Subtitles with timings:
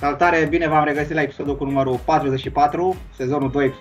[0.00, 3.74] Salutare, bine v-am regăsit la episodul cu numărul 44, sezonul 2,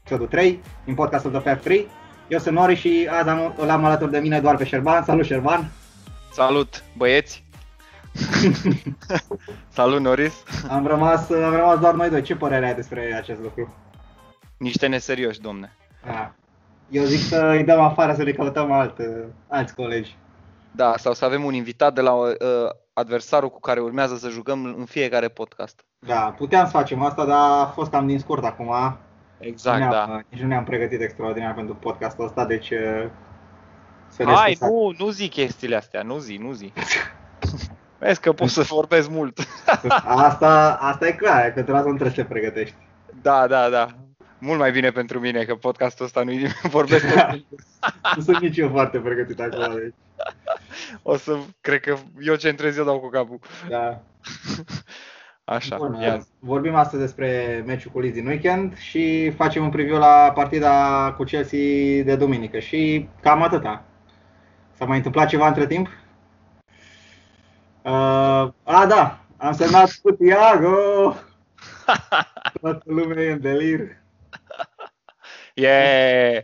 [0.00, 1.88] episodul 3, din podcastul de Fact 3.
[2.28, 5.04] Eu sunt Nori și azi am, îl am alături de mine doar pe Șerban.
[5.04, 5.70] Salut, Șerban!
[6.32, 7.44] Salut, băieți!
[9.76, 10.42] Salut, Noris!
[10.68, 12.22] Am rămas, am rămas doar noi doi.
[12.22, 13.74] Ce părere ai despre acest lucru?
[14.56, 15.76] Niște neserioși, domne.
[16.04, 16.34] A,
[16.90, 18.96] eu zic să îi dăm afară să ne căutăm alt,
[19.48, 20.16] alți colegi.
[20.70, 22.34] Da, sau să avem un invitat de la uh,
[22.98, 25.84] adversarul cu care urmează să jucăm în fiecare podcast.
[25.98, 28.98] Da, puteam să facem asta, dar a fost cam din scurt acum.
[29.38, 30.20] Exact, ne da.
[30.28, 33.04] Nici nu ne-am pregătit extraordinar pentru podcastul ăsta, deci uh,
[34.08, 34.72] să ne Hai, scuzați.
[34.72, 36.72] nu, nu zi chestiile astea, nu zi, nu zi.
[37.98, 39.38] Vezi că pot să vorbesc mult.
[40.28, 42.74] Asta, asta e clar, că trebuie să nu trebuie să te pregătești.
[43.22, 43.86] Da, da, da.
[44.38, 46.32] Mult mai bine pentru mine că podcastul ăsta nu
[46.78, 47.58] vorbesc tot timpul.
[48.16, 49.74] Nu sunt nici eu foarte pregătit acum.
[49.74, 49.94] Deci,
[51.02, 53.38] O să, cred că eu centrez, eu dau cu capul.
[53.68, 54.00] da.
[55.44, 56.26] Așa, Bun, ia.
[56.38, 61.22] vorbim astăzi despre meciul cu Leeds din weekend și facem un preview la partida cu
[61.24, 61.58] Chelsea
[62.04, 63.84] de duminică și cam atâta.
[64.72, 65.86] S-a mai întâmplat ceva între timp?
[67.82, 67.92] Uh,
[68.62, 71.14] a, da, am semnat cu Thiago!
[72.60, 73.96] Toată lumea e în delir.
[75.54, 76.42] Yeah!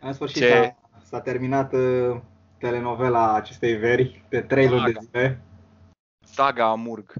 [0.00, 2.16] În sfârșit Ce- s-a, s-a terminat uh,
[2.58, 5.00] telenovela acestei veri de 3 luni de Saga.
[5.10, 5.40] zile.
[6.24, 7.12] Saga Amurg.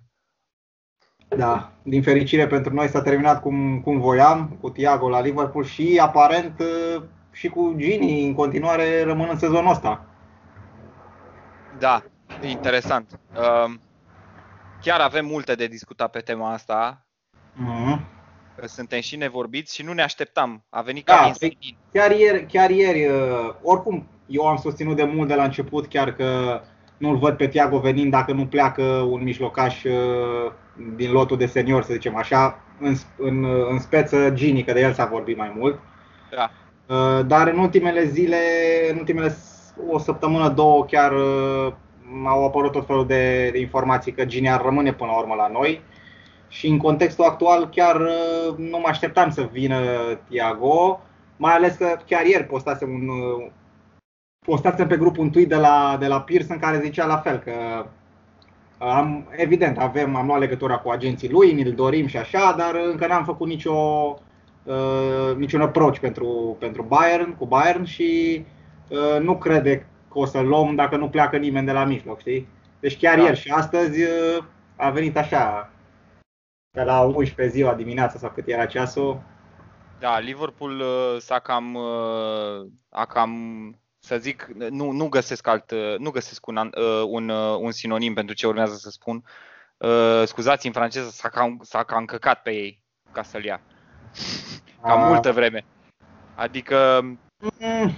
[1.28, 5.98] Da, din fericire pentru noi s-a terminat cum, cum voiam, cu Thiago la Liverpool și
[6.02, 10.04] aparent uh, și cu Gini în continuare rămân în sezonul ăsta.
[11.78, 12.02] Da,
[12.42, 13.20] interesant.
[13.66, 13.80] Um,
[14.80, 17.06] Chiar avem multe de discutat pe tema asta.
[17.54, 18.04] Mhm.
[18.64, 20.64] Suntem și nevorbiți și nu ne așteptam.
[20.70, 21.76] A venit ca Da, din păi- senin.
[21.92, 26.12] Chiar ieri, chiar ieri uh, oricum, eu am susținut de mult de la început chiar
[26.12, 26.60] că
[26.96, 30.52] nu-l văd pe Thiago venind dacă nu pleacă un mijlocaș uh,
[30.96, 34.92] din lotul de senior, să zicem așa, în, în, în speță Gini, că de el
[34.92, 35.78] s-a vorbit mai mult.
[36.30, 36.50] Da.
[36.94, 38.36] Uh, Dar în ultimele zile,
[38.90, 41.72] în ultimele s- o săptămână, două, chiar uh,
[42.24, 45.48] au apărut tot felul de, de informații că Gini ar rămâne până la urmă la
[45.52, 45.80] noi.
[46.48, 49.76] Și în contextul actual chiar uh, nu mă așteptam să vină
[50.28, 51.00] Thiago,
[51.36, 53.08] mai ales că chiar ieri postasem un
[54.48, 57.38] uh, postasem pe grupul un tweet de la, de la Pearson care zicea la fel
[57.38, 57.52] că
[58.78, 62.74] uh, am, evident avem, am luat legătura cu agenții lui, ni-l dorim și așa, dar
[62.74, 63.74] încă n-am făcut nicio
[64.62, 68.44] uh, niciun approach pentru, pentru Bayern, cu Bayern și
[68.88, 72.48] uh, nu crede că o să luăm dacă nu pleacă nimeni de la mijloc, știi?
[72.80, 73.22] Deci chiar Da.
[73.22, 74.44] ieri și astăzi uh,
[74.76, 75.70] a venit așa,
[76.70, 79.20] pe la 11 ziua dimineața sau cât era ceasul.
[79.98, 83.32] Da, Liverpool uh, s-a cam, uh, a cam,
[84.08, 87.70] să zic, nu, nu găsesc alt, uh, nu găsesc un, an- uh, un, uh, un
[87.70, 89.24] sinonim pentru ce urmează să spun.
[89.76, 92.82] Uh, Scuzați, în franceză s-a cam, s-a cam căcat pe ei
[93.12, 93.60] ca să-l ia.
[94.82, 95.06] Cam A.
[95.06, 95.64] multă vreme.
[96.34, 97.00] Adică
[97.58, 97.94] Mm,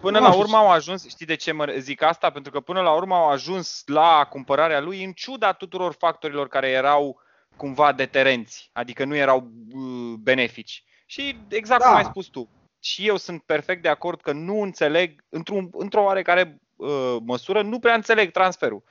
[0.00, 2.30] Până Nu la știu urmă au ajuns, știi de ce mă zic asta?
[2.30, 6.68] Pentru că până la urmă au ajuns la cumpărarea lui în ciuda tuturor factorilor care
[6.68, 7.20] erau
[7.56, 10.84] cumva deterenți, adică nu erau uh, benefici.
[11.06, 11.96] Și exact cum Da.
[11.96, 12.48] ai spus tu,
[12.86, 17.78] și eu sunt perfect de acord că nu înțeleg, într-un, într-o oarecare uh, măsură, nu
[17.78, 18.82] prea înțeleg transferul.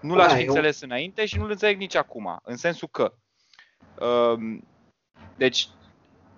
[0.00, 3.12] Nu l-aș Da, fi eu- înțeles înainte și nu-l înțeleg nici acum, în sensul că
[4.06, 4.68] um,
[5.36, 5.68] deci,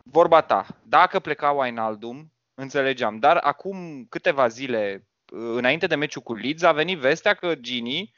[0.03, 6.35] vorba ta, dacă pleca Wijnaldum, înțelegeam, dar acum câteva zile uh, înainte de meciul cu
[6.35, 8.15] Leeds a venit vestea că Gini,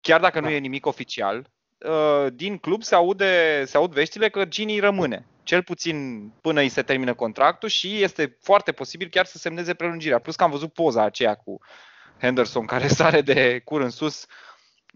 [0.00, 0.52] chiar dacă nu Da.
[0.52, 1.46] e nimic oficial,
[1.78, 5.26] uh, din club se, aude, se aud veștile că Gini rămâne.
[5.44, 10.18] Cel puțin până îi se termină contractul și este foarte posibil chiar să semneze prelungirea.
[10.18, 11.58] Plus că am văzut poza aceea cu
[12.20, 14.26] Henderson care sare de cur în sus.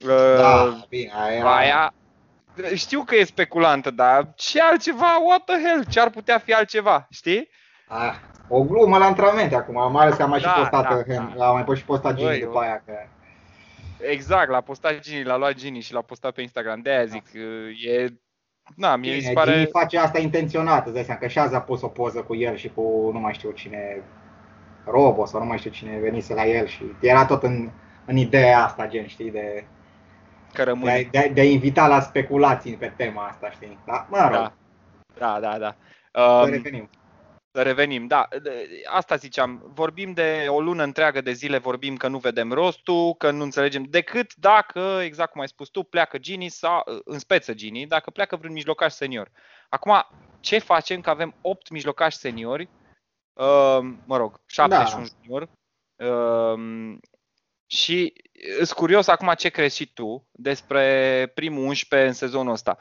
[0.07, 1.95] Uh, Da, bine, aia, Aia,
[2.75, 5.19] știu că e speculantă, dar ce altceva?
[5.27, 5.85] What the hell?
[5.91, 7.07] Ce ar putea fi altceva?
[7.11, 7.49] Știi?
[7.87, 8.15] Ah,
[8.49, 11.37] o glumă la antrenamente acum, mai ales că am mai Da, și postat, da, Hen-
[11.37, 11.47] da.
[11.47, 12.93] am mai pus și postat Gini Băi, după aia că
[14.01, 16.81] Exact, l-a postat Gini, l-a luat Gini și l-a postat pe Instagram.
[16.81, 17.25] De aia zic,
[17.85, 18.07] e...
[18.75, 19.69] Na, mie mi se Bine, Gini pare...
[19.73, 22.57] face asta intenționat, îți dai seama, că și azi a pus o poză cu el
[22.57, 24.03] și cu nu mai știu cine,
[24.85, 27.71] Robo sau nu mai știu cine venise la el și era tot în,
[28.05, 29.65] în ideea asta, gen, știi, de,
[30.53, 31.09] Că de, a, rămâne.
[31.11, 33.79] de, a, de a invita la speculații pe tema asta, știi?
[33.87, 34.53] Da, mă rog, Da,
[35.19, 35.59] da, da.
[35.59, 35.77] da.
[36.13, 36.89] să Um, revenim.
[37.59, 38.29] Să revenim, da.
[38.43, 39.63] de- Asta ziceam.
[39.75, 43.83] Vorbim de o lună întreagă de zile, vorbim că nu vedem rostul, că nu înțelegem
[43.83, 48.37] decât dacă, exact cum ai spus tu, pleacă Gini sau în speță Gini, dacă pleacă
[48.37, 49.31] vreun mijlocaș senior.
[49.69, 50.07] Acum,
[50.41, 52.69] ce facem că avem 8 mijlocași seniori,
[53.33, 54.85] uh, mă rog, 7 Da.
[54.85, 55.49] și un junior,
[55.97, 56.97] uh,
[57.67, 58.13] Și
[58.59, 62.79] îs curios acum ce crezi și tu despre primul 11 în sezonul ăsta.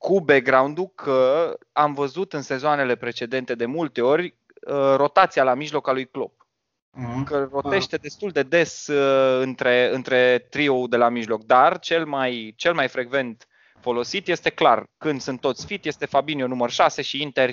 [0.00, 4.34] Ehm, cu background-ul că am văzut în sezoanele precedente de multe ori
[4.66, 6.46] uh, rotația la mijloc a lui Klopp.
[6.92, 7.24] Mm-hmm.
[7.24, 8.00] Că rotește ah.
[8.00, 12.88] destul de des uh, între, între trio de la mijloc, dar cel mai, cel mai
[12.88, 13.48] frecvent
[13.80, 17.50] folosit este clar, când sunt toți fit, este Fabinho număr 6 și Inter,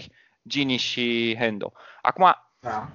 [0.47, 1.73] Gini și Hendo.
[2.01, 2.89] Acum, da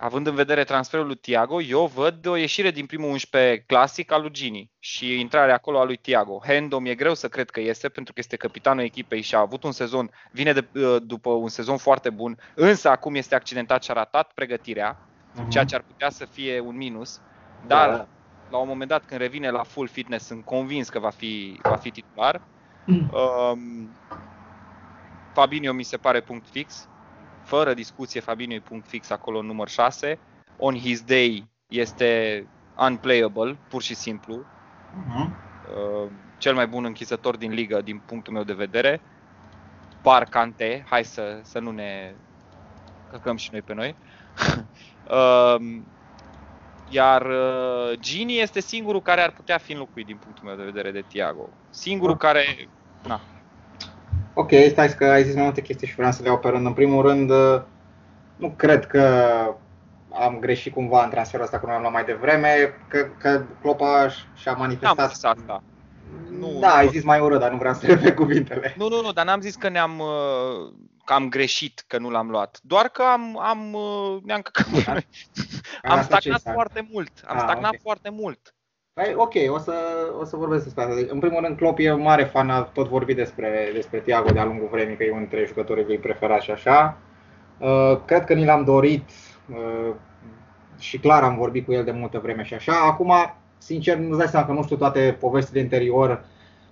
[0.00, 4.20] având în vedere transferul lui Tiago, eu văd o ieșire din primul 11 clasic al
[4.20, 6.40] lui Gini și intrarea acolo a lui Tiago.
[6.44, 9.62] Hendo mi-e greu să cred că este, pentru că este capitanul echipei și a avut
[9.62, 13.90] un sezon, vine de, uh, după un sezon foarte bun, însă acum este accidentat și
[13.90, 15.48] a ratat pregătirea, uh-huh.
[15.48, 17.20] ceea ce ar putea să fie un minus,
[17.66, 18.06] dar da.
[18.50, 21.76] la un moment dat când revine la full fitness sunt convins că va fi, va
[21.76, 22.40] fi titular.
[22.84, 23.10] Mm.
[23.12, 23.90] Um,
[25.32, 26.88] Fabinho mi se pare punct fix
[27.48, 30.18] fără discuție, Fabinho e punct fix acolo număr 6.
[30.56, 32.46] On his day este
[32.78, 34.44] unplayable, pur și simplu.
[34.44, 35.30] Uh-huh.
[36.38, 39.00] Cel mai bun închisător din ligă, din punctul meu de vedere.
[40.02, 42.14] Par Cante, hai să, să nu ne
[43.10, 43.96] căcăm și noi pe noi.
[45.10, 45.56] uh,
[46.98, 50.90] iar uh, Gini este singurul care ar putea fi înlocuit din punctul meu de vedere
[50.90, 51.48] de Thiago.
[51.70, 52.68] Singurul care
[53.06, 53.20] na,
[54.40, 56.66] Ok, stai că ai zis mai multe chestii și vreau să le iau pe rând.
[56.66, 57.30] În primul rând,
[58.36, 59.24] nu cred că
[60.12, 64.52] am greșit cumva în transferul ăsta, cum am luat mai devreme, că, că Clopa și-a
[64.52, 64.98] manifestat...
[64.98, 65.62] Am zis asta.
[66.38, 68.74] Nu, da, ai zis mai urât, dar nu vreau să repet cuvintele.
[68.76, 70.02] Nu, nu, nu, dar n-am zis că ne-am
[71.04, 72.58] că am greșit că nu l-am luat.
[72.62, 73.76] Doar că am, am
[74.24, 75.06] ne-am căcat.
[75.94, 77.12] am stagnat foarte mult.
[77.26, 77.80] Am A, ah, stagnat okay.
[77.82, 78.54] foarte mult.
[78.98, 79.74] Păi, ok, o să,
[80.20, 80.94] o să vorbesc despre asta.
[81.08, 84.68] În primul rând, Klopp e mare fan, a tot vorbit despre, despre Thiago de-a lungul
[84.70, 86.96] vremii, că e unul dintre jucătorii lui preferați și așa.
[87.58, 89.08] Uh, cred că ni l-am dorit
[89.50, 89.94] uh,
[90.78, 92.72] și clar am vorbit cu el de multă vreme și așa.
[92.86, 93.12] Acum,
[93.58, 96.24] sincer, nu dai seama că nu știu toate povestile interior,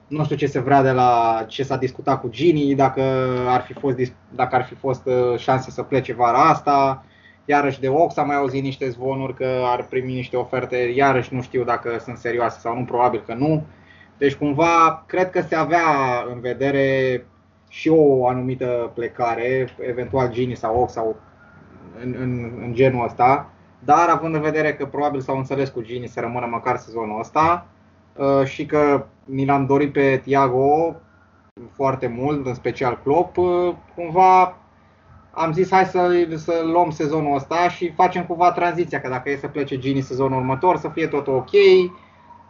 [0.06, 3.02] nu știu ce se vrea de la ce s-a discutat cu Gini, dacă
[3.48, 3.96] ar fi fost,
[4.34, 7.04] dacă ar fi fost uh, șanse să plece vara asta
[7.48, 11.42] Iarăși de Ox am mai auzit niște zvonuri că ar primi niște oferte, iarăși nu
[11.42, 13.64] știu dacă sunt serioase sau nu, probabil că nu.
[14.18, 15.84] Deci cumva cred că se avea
[16.32, 17.24] în vedere
[17.68, 21.16] și o anumită plecare, eventual Gini sau Ox sau
[22.02, 26.06] în, în, în genul ăsta, dar având în vedere că probabil s-au înțeles cu Gini
[26.06, 27.66] să rămână măcar sezonul ăsta
[28.16, 30.94] uh, și că mi l-am dorit pe Tiago
[31.72, 34.56] foarte mult, în special Klopp, uh, cumva
[35.36, 39.36] am zis hai să, să luăm sezonul ăsta și facem cumva tranziția, că dacă e
[39.36, 41.50] să plece Gini sezonul următor, să fie tot ok,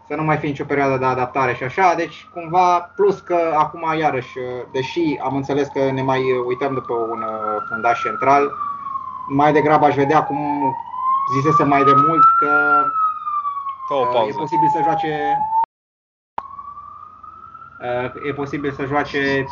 [0.08, 3.98] să nu mai fie nicio perioadă de adaptare și așa, deci cumva, plus că acum
[3.98, 4.38] iarăși,
[4.72, 8.52] deși am înțeles că ne mai uităm după un uh, fundaș central,
[9.28, 10.38] mai degrabă aș vedea cum
[11.34, 12.82] zisese mai de mult că
[13.94, 15.38] uh, e posibil să joace
[17.80, 19.46] uh, e posibil să joace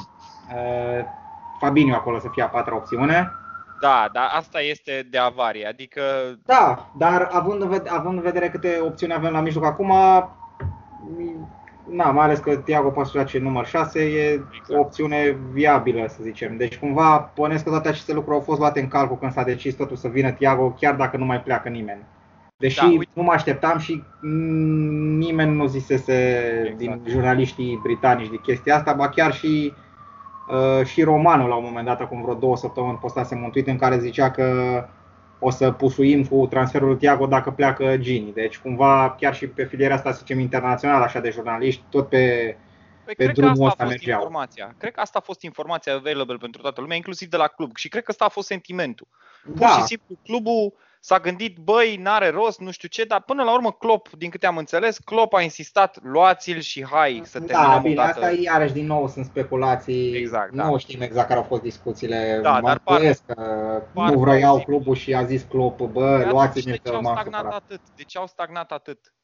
[1.59, 3.33] Fabinho acolo să fie a patra opțiune.
[3.81, 6.03] Da, dar asta este de avarie, adică...
[6.45, 9.93] Da, dar având în, vedere, având în vedere câte opțiuni avem la mijloc acum,
[11.91, 14.45] na, mai ales că Tiago poate să joace număr 6, e exact.
[14.69, 16.57] o opțiune viabilă, să zicem.
[16.57, 19.75] Deci cumva pănesc că toate aceste lucruri au fost luate în calcul când s-a decis
[19.75, 22.03] totul să vină Tiago, chiar dacă nu mai pleacă nimeni.
[22.57, 24.03] Deși da, nu mă așteptam și
[25.19, 26.79] nimeni nu zisese exact.
[26.79, 29.84] din jurnaliștii britanici de chestia asta, ba chiar și Uh,
[30.85, 33.99] și Romanul la un moment dat, acum vreo două săptămâni, postase un tweet în care
[33.99, 34.49] zicea că
[35.39, 38.33] o să pusuim cu transferul lui Tiago dacă pleacă Gini.
[38.33, 42.57] Deci cumva chiar și pe filiera asta, să zicem, internațional, așa de jurnaliști, tot pe,
[43.05, 44.21] Păi pe cred drumul că asta a fost mergeau.
[44.21, 44.75] informația.
[44.79, 47.77] Cred că asta a fost informația available pentru toată lumea, inclusiv de la club.
[47.77, 49.07] Și cred că asta a fost sentimentul.
[49.45, 49.67] Pur da.
[49.67, 50.73] și simplu, clubul
[51.07, 54.47] s-a gândit, băi, n-are rost, nu știu ce, dar până la urmă Klopp, din câte
[54.47, 58.25] am înțeles, Klopp a insistat, luați-l și hai să da, terminăm Da, bine, odată.
[58.25, 60.79] asta iarăși din nou sunt speculații, exact, nu da.
[60.79, 65.15] știm exact care au fost discuțiile, da, dar par, că par nu vreau clubul și
[65.15, 67.81] a zis Klopp, bă, luați-mi că m-am stagnat atât?
[67.97, 69.15] De ce au stagnat atât?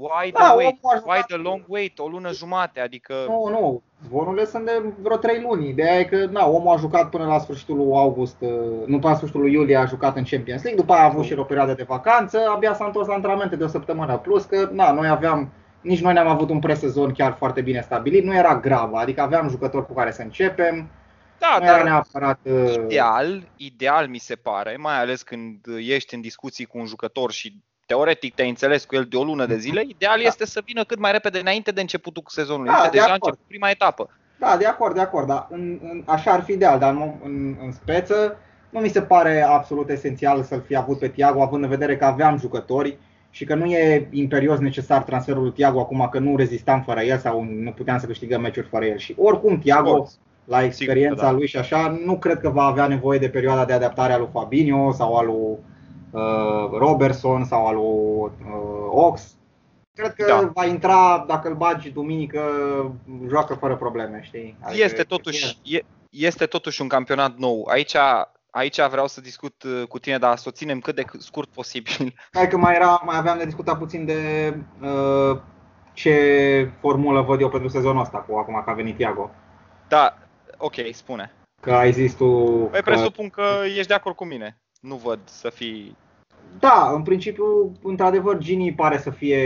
[0.00, 0.78] Why the da, wait?
[1.04, 1.98] Why the long wait?
[1.98, 3.14] O lună jumate, adică...
[3.28, 5.68] Nu, nu, zvonurile sunt de vreo 3 luni.
[5.68, 8.50] Ideea e că na, omul a jucat până la sfârșitul lui august, uh,
[8.86, 11.24] nu până la sfârșitul lui iulie a jucat în Champions League, după aia a avut
[11.24, 14.18] și o perioadă de vacanță, abia s-a întors la antrenamente de o săptămână.
[14.18, 18.24] Plus că na, noi aveam, nici noi n-am avut un presezon chiar foarte bine stabilit,
[18.24, 20.90] nu era grav, adică aveam jucători cu care să începem,
[21.38, 22.38] da, nu dar neapărat...
[22.42, 27.32] Uh, ideal, ideal mi se pare, mai ales când ești în discuții cu un jucător
[27.32, 27.56] și
[27.90, 30.26] teoretic te-ai înțeles cu el de o lună de zile, ideal da.
[30.26, 32.70] este să vină cât mai repede înainte de începutul sezonului.
[32.70, 33.22] Da, este de deja acord.
[33.22, 34.10] început prima etapă.
[34.38, 37.56] Da, de acord, de acord, dar în, în, așa ar fi ideal, dar în, în,
[37.64, 38.36] în speță
[38.70, 42.04] nu mi se pare absolut esențial să-l fi avut pe Tiago, având în vedere că
[42.04, 42.96] aveam jucători
[43.30, 47.18] și că nu e imperios necesar transferul lui Tiago acum că nu rezistam fără el
[47.18, 48.98] sau nu puteam să câștigăm meciuri fără el.
[48.98, 50.08] Și oricum Tiago,
[50.44, 51.38] la experiența Sigur, da.
[51.38, 54.28] lui și așa, nu cred că va avea nevoie de perioada de adaptare a lui
[54.32, 55.56] Fabinho sau a lui uh,
[56.72, 59.34] Robertson sau a lui uh, Ox.
[59.94, 60.50] Cred că da.
[60.54, 62.40] va intra, dacă îl bagi duminică,
[63.28, 64.56] joacă fără probleme, știi?
[64.60, 65.78] Adică este totuși, e,
[66.10, 67.66] este totuși un campionat nou.
[67.70, 67.96] Aici
[68.50, 72.14] Aici vreau să discut uh, cu tine, dar să o ținem cât de scurt posibil.
[72.32, 75.38] Hai că mai, era, mai aveam de discutat puțin de uh,
[75.92, 79.30] ce formulă văd eu pentru sezonul ăsta, cu acum că a venit Iago.
[79.88, 80.18] Da,
[80.56, 81.32] ok, spune.
[81.60, 82.26] Că ai zis tu...
[82.70, 82.90] Păi că...
[82.90, 84.59] presupun că ești de acord cu mine.
[84.80, 85.96] Nu văd să fii...
[86.58, 89.38] Da, în principiu, într-adevăr, Gini pare să fie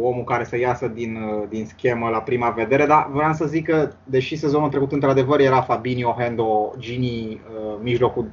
[0.00, 3.66] omul care să iasă din, uh, din schemă la prima vedere, dar vreau să zic
[3.66, 8.30] că, deși sezonul trecut, într-adevăr, era Fabinho, Hendo, Gini, uh, mijlocul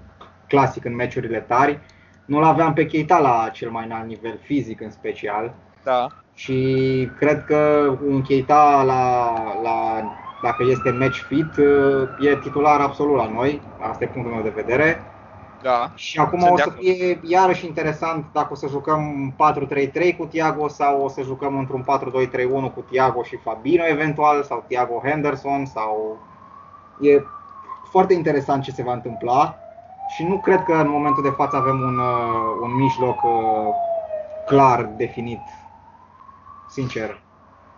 [0.47, 1.79] clasic în meciurile tari.
[2.25, 5.53] Nu-l aveam pe Keita la cel mai înalt nivel fizic în special.
[5.83, 6.07] Da.
[6.33, 9.33] Și cred că un Keita la,
[9.63, 10.03] la,
[10.43, 11.57] dacă este match fit
[12.19, 13.61] e titular absolut la noi.
[13.79, 15.04] Asta e punctul meu de vedere.
[15.65, 15.91] Da.
[15.95, 19.33] Și acum Sunt o să fie iarăși interesant dacă o să jucăm
[20.13, 21.85] 4-3-3 cu Tiago sau o să jucăm într-un
[22.69, 26.17] 4-2-3-1 cu Tiago și Fabino eventual sau Tiago Henderson sau
[26.99, 27.23] e
[27.89, 29.57] foarte interesant ce se va întâmpla
[30.07, 33.73] și nu cred că în momentul de față avem un, uh, un mijloc uh,
[34.45, 35.41] clar definit,
[36.69, 37.24] sincer.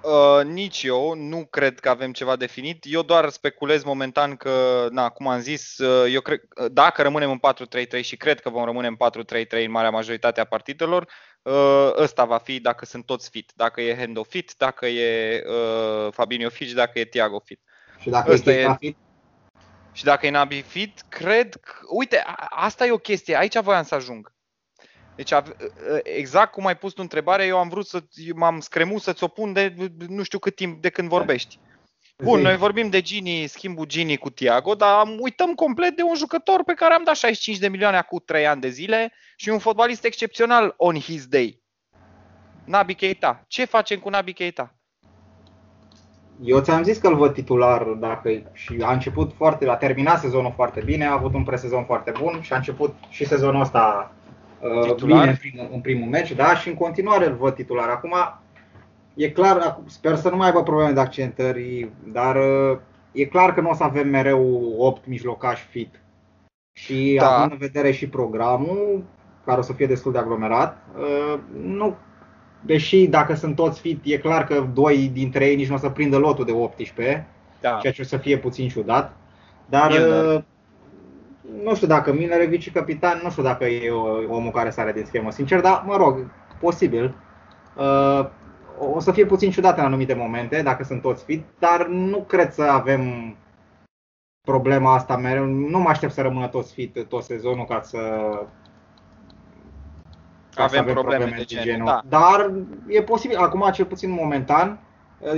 [0.02, 2.86] Uh, nici eu nu cred că avem ceva definit.
[2.88, 7.40] Eu doar speculez momentan că, na, cum am zis, uh, eu cred, dacă rămânem în
[7.40, 11.08] 4-3-3 și cred că vom rămâne în 4-3-3 în marea majoritate a partidelor,
[11.42, 13.52] uh, ăsta va fi dacă sunt toți fit.
[13.56, 17.62] Dacă e Hendo fit, dacă e uh, Fabinho fit și dacă e Thiago fit.
[18.00, 18.98] Și dacă ăsta e fit?
[19.92, 21.74] Și dacă e Nabi fit, cred că...
[21.90, 24.36] Uite, asta e o chestie, aici voiam să ajung.
[25.18, 25.32] Deci,
[26.04, 28.04] exact cum ai pus tu întrebare, eu am vrut să
[28.36, 29.74] m-am scremut să-ți o pun de
[30.08, 31.60] nu știu cât timp de când vorbești.
[32.24, 36.64] Bun, noi vorbim de Gini, schimbul Gini cu Tiago, dar uităm complet de un jucător
[36.64, 40.04] pe care am dat 65 de milioane acum 3 ani de zile și un fotbalist
[40.06, 41.62] excepțional on his day.
[42.66, 43.44] Nabi Keita.
[43.48, 44.76] Ce facem cu Nabi Keita?
[46.44, 50.54] Eu ți-am zis că îl văd titular dacă și a început foarte, a terminat sezonul
[50.56, 54.18] foarte bine, a avut un presezon foarte bun și a început și sezonul ăsta uh,
[54.82, 55.20] titular?
[55.20, 57.90] bine în primul, în primul meci, da, și în continuare îl văd titular.
[57.90, 58.14] Acum
[59.14, 62.78] e clar, sper să nu mai aibă probleme de accentări, dar uh,
[63.12, 66.02] e clar că nu o să avem mereu 8 mijlocași fit.
[66.74, 67.36] Și da.
[67.36, 69.04] având în vedere și programul,
[69.46, 71.96] care o să fie destul de aglomerat, uh, nu
[72.62, 75.90] Deși dacă sunt toți fit, e clar că doi dintre ei nici nu o să
[75.90, 77.28] prindă lotul de 18,
[77.62, 77.78] da.
[77.82, 79.16] ceea ce o să fie puțin ciudat.
[79.70, 80.46] Dar Milner.
[81.64, 83.92] Nu știu dacă Milner e vice-capitan, nu știu dacă e
[84.28, 87.16] omul care sare din schemă, sincer, dar mă rog, posibil.
[87.76, 88.30] Uh,
[88.80, 92.52] o să fie puțin ciudat în anumite momente, dacă sunt toți fit, dar nu cred
[92.52, 93.36] să avem
[94.42, 95.46] problema asta mereu.
[95.46, 97.98] Nu mă aștept să rămână toți fit tot sezonul ca să
[100.56, 101.86] avem, avem probleme, probleme de, de genul.
[101.86, 102.02] Da.
[102.08, 102.52] Dar
[102.88, 104.80] e posibil, acum cel puțin momentan,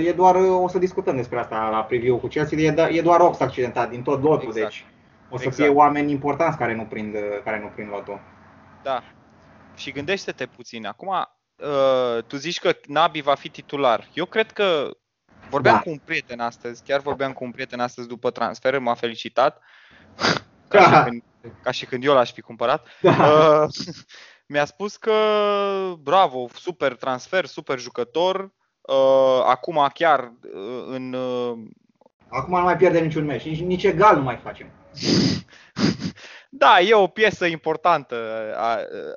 [0.05, 3.19] e doar, o să discutăm despre asta la preview cu Chelsea, e, da, e doar
[3.19, 4.65] Ox accidentat din tot lotul, exact.
[4.65, 4.85] deci
[5.29, 5.55] o să exact.
[5.55, 8.19] fie oameni importanți care nu prind, care nu prind lotul.
[8.83, 9.03] Da.
[9.75, 14.07] Și gândește-te puțin, acum uh, tu zici că Nabi va fi titular.
[14.13, 14.89] Eu cred că
[15.49, 15.81] vorbeam da.
[15.81, 19.61] cu un prieten astăzi, chiar vorbeam cu un prieten astăzi după transfer, m-a felicitat.
[20.67, 21.23] Ca, și când,
[21.63, 22.87] ca și când eu l-aș fi cumpărat.
[23.01, 23.11] Da.
[23.11, 23.69] Uh,
[24.51, 25.13] mi-a spus că
[25.99, 28.51] bravo, super transfer, super jucător.
[28.81, 31.13] Uh, acum chiar uh, în...
[31.13, 31.57] Uh...
[32.27, 34.67] Acum nu mai pierdem niciun meci, nici, nici egal nu mai facem.
[36.49, 38.15] Da, e o piesă importantă.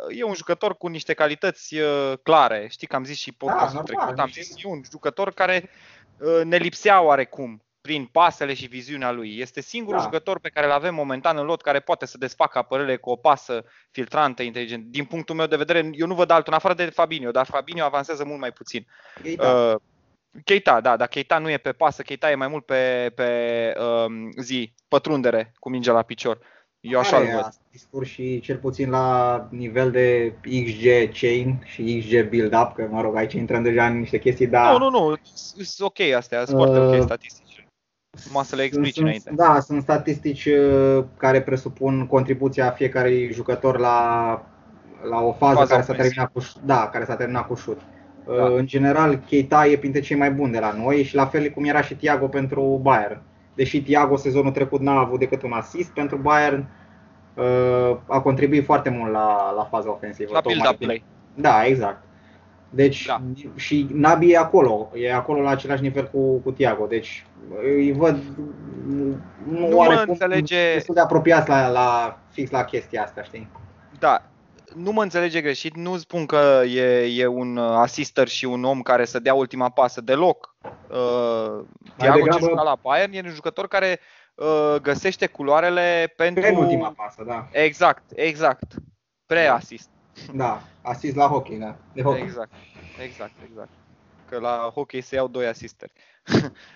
[0.08, 2.66] E un jucător cu niște calități uh, clare.
[2.70, 5.70] Știi că am zis și podcastul da, trecut, am zis e un jucător care
[6.18, 9.38] uh, ne lipsea oarecum prin pasele și viziunea lui.
[9.38, 10.04] Este singurul da.
[10.04, 13.16] jucător pe care îl avem momentan în lot care poate să desfacă apărările cu o
[13.16, 14.84] pasă filtrantă, inteligent.
[14.84, 17.84] Din punctul meu de vedere, eu nu văd altul în afară de Fabinho, dar Fabinho
[17.84, 18.86] avansează mult mai puțin.
[19.22, 19.48] Keita.
[19.48, 19.80] Uh,
[20.44, 23.28] Keita, da, dar Keita nu e pe pasă, Keita e mai mult pe, pe
[24.06, 26.38] um, zi, pătrundere cu mingea la picior.
[26.80, 27.48] Eu așa îl văd.
[27.70, 33.16] Discurs și cel puțin la nivel de XG chain și XG build-up, că mă rog,
[33.16, 34.78] aici intrăm deja în niște chestii, dar...
[34.78, 37.66] Nu, nu, nu, sunt ok astea, sunt uh, foarte ok statistici.
[38.26, 39.30] Numai să le explici sunt, înainte.
[39.34, 44.30] Da, sunt statistici uh, care presupun contribuția fiecărui jucător la,
[45.08, 47.80] la o fază Faza care s-a, terminat cu, da, care s-a terminat cu șut.
[48.24, 48.44] Uh, da.
[48.44, 51.64] În general, Keita e printre cei mai buni de la noi și la fel cum
[51.64, 53.20] era și Thiago pentru Bayern.
[53.54, 56.66] Deși Thiago sezonul trecut n-a avut decât un asist pentru Bayern,
[57.34, 60.30] uh, a contribuit foarte mult la, la faza ofensivă.
[60.32, 61.04] La build-up play.
[61.34, 62.02] Da, exact.
[62.70, 63.20] Deci Da.
[63.54, 66.86] și Nabi e acolo, e acolo la același nivel cu, cu Tiago.
[66.86, 67.26] Deci
[67.62, 68.18] îi văd
[68.86, 69.16] nu,
[69.50, 73.48] Nu mă oarecum înțelege- destul de apropiați la, la fix la chestia asta, știi?
[73.98, 74.22] Da,
[74.74, 78.82] nu mă înțelege greșit, nu spun că e, e un uh, asister și un om
[78.82, 80.56] care să dea ultima pasă deloc.
[80.62, 81.64] Uh,
[81.96, 84.00] Thiago ce degrabă- juca la Bayern e un jucător care
[84.34, 86.42] uh, găsește culoarele pentru...
[86.42, 87.48] Penultima pasă, da.
[87.52, 88.74] Exact, exact.
[89.26, 89.88] Pre-assist.
[90.34, 91.76] Da, asist la hockey, da.
[91.92, 92.22] De hockey.
[92.22, 92.52] Exact,
[93.04, 93.70] exact, exact.
[94.28, 95.92] Că la hockey se iau doi asisteri.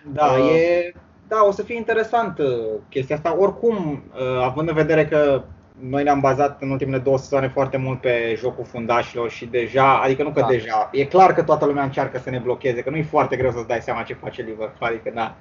[0.05, 0.51] Da, Uh.
[0.51, 0.93] e,
[1.29, 3.37] da, o să fie interesant uh, chestia asta.
[3.39, 5.45] Oricum, uh, având în vedere că
[5.81, 10.23] noi ne-am bazat în ultimele două sezoane foarte mult pe jocul fundașilor și deja, adică
[10.23, 10.47] nu că Da.
[10.47, 13.51] deja, e clar că toată lumea încearcă să ne blocheze, că nu e foarte greu
[13.51, 15.35] să-ți dai seama ce face Liverpool, adică da,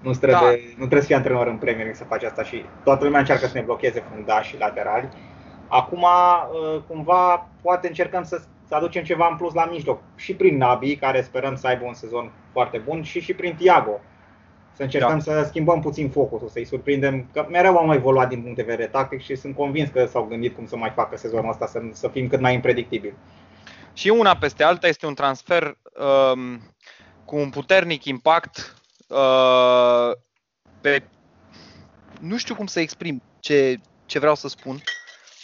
[0.00, 0.68] nu trebuie, Da.
[0.68, 3.46] nu trebuie să fii antrenor în Premier League să faci asta și toată lumea încearcă
[3.46, 5.08] să ne blocheze fundași și laterali.
[5.68, 10.56] Acum, uh, cumva, poate încercăm să, să aducem ceva în plus la mijloc și prin
[10.56, 14.00] Nabi, care sperăm să aibă un sezon foarte bun, și și prin Tiago.
[14.76, 15.20] Să încercăm Da.
[15.20, 19.22] să schimbăm puțin focusul, să-i surprindem, că mereu am evoluat din punct de vedere tactic
[19.22, 22.28] și sunt convins că s-au gândit cum să mai facă sezonul ăsta, să, să fim
[22.28, 23.14] cât mai impredictibili.
[23.92, 25.78] Și una peste alta este un transfer
[26.32, 26.74] um,
[27.24, 28.74] cu un puternic impact
[29.08, 30.10] uh,
[30.80, 31.02] pe.
[32.20, 34.82] Nu știu cum să exprim ce, ce vreau să spun.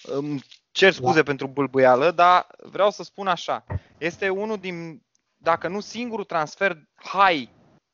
[0.03, 1.23] Îmi cer scuze Da.
[1.23, 3.65] pentru bâlbâială, dar vreau să spun așa.
[3.99, 5.03] Este unul din,
[5.37, 7.49] dacă nu singurul transfer high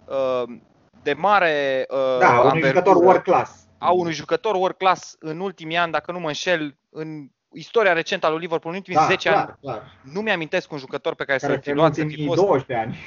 [0.06, 0.58] uh,
[1.02, 3.52] de mare uh, Da, un anvergură jucător world class.
[3.78, 8.26] a unui jucător world class în ultimii ani, dacă nu mă înșel, în istoria recentă
[8.26, 9.98] a lui Liverpool, în ultimii Da, 10 clar, ani, clar.
[10.12, 12.38] nu mi-amintesc un jucător pe care, Care să-l fi în luat, să fi ultimii fost.
[12.38, 12.98] 12 ani.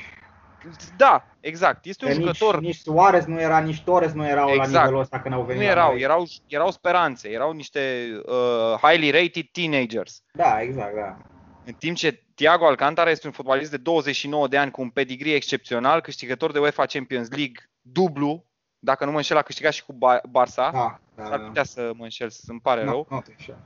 [0.98, 1.86] Da, exact.
[1.86, 2.60] Este un Că nici, jucător.
[2.60, 4.72] nici Suarez nu era, nici Torres nu erau la Exact.
[4.72, 6.02] nivelul ăsta când au venit Nu la erau, noi.
[6.02, 10.24] erau, erau speranțe, erau niște uh, highly rated teenagers.
[10.34, 11.18] Da, exact, da.
[11.66, 15.36] În timp ce Thiago Alcantara este un fotbalist de 29 de ani cu un pedigree
[15.36, 18.46] excepțional, câștigător de UEFA Champions League dublu,
[18.80, 20.72] dacă nu mă înșel, a câștigat și cu Ba- Barça.
[20.72, 23.08] Da, da, S-ar putea să mă înșel, să-mi pare rău.
[23.10, 23.58] Nu, nu te înșel.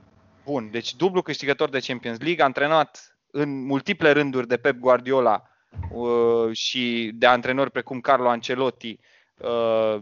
[0.44, 5.42] Bun, deci dublu câștigător de Champions League, antrenat în multiple rânduri de Pep Guardiola
[5.90, 8.98] uh, și de antrenori precum Carlo Ancelotti.
[9.36, 9.96] Uh,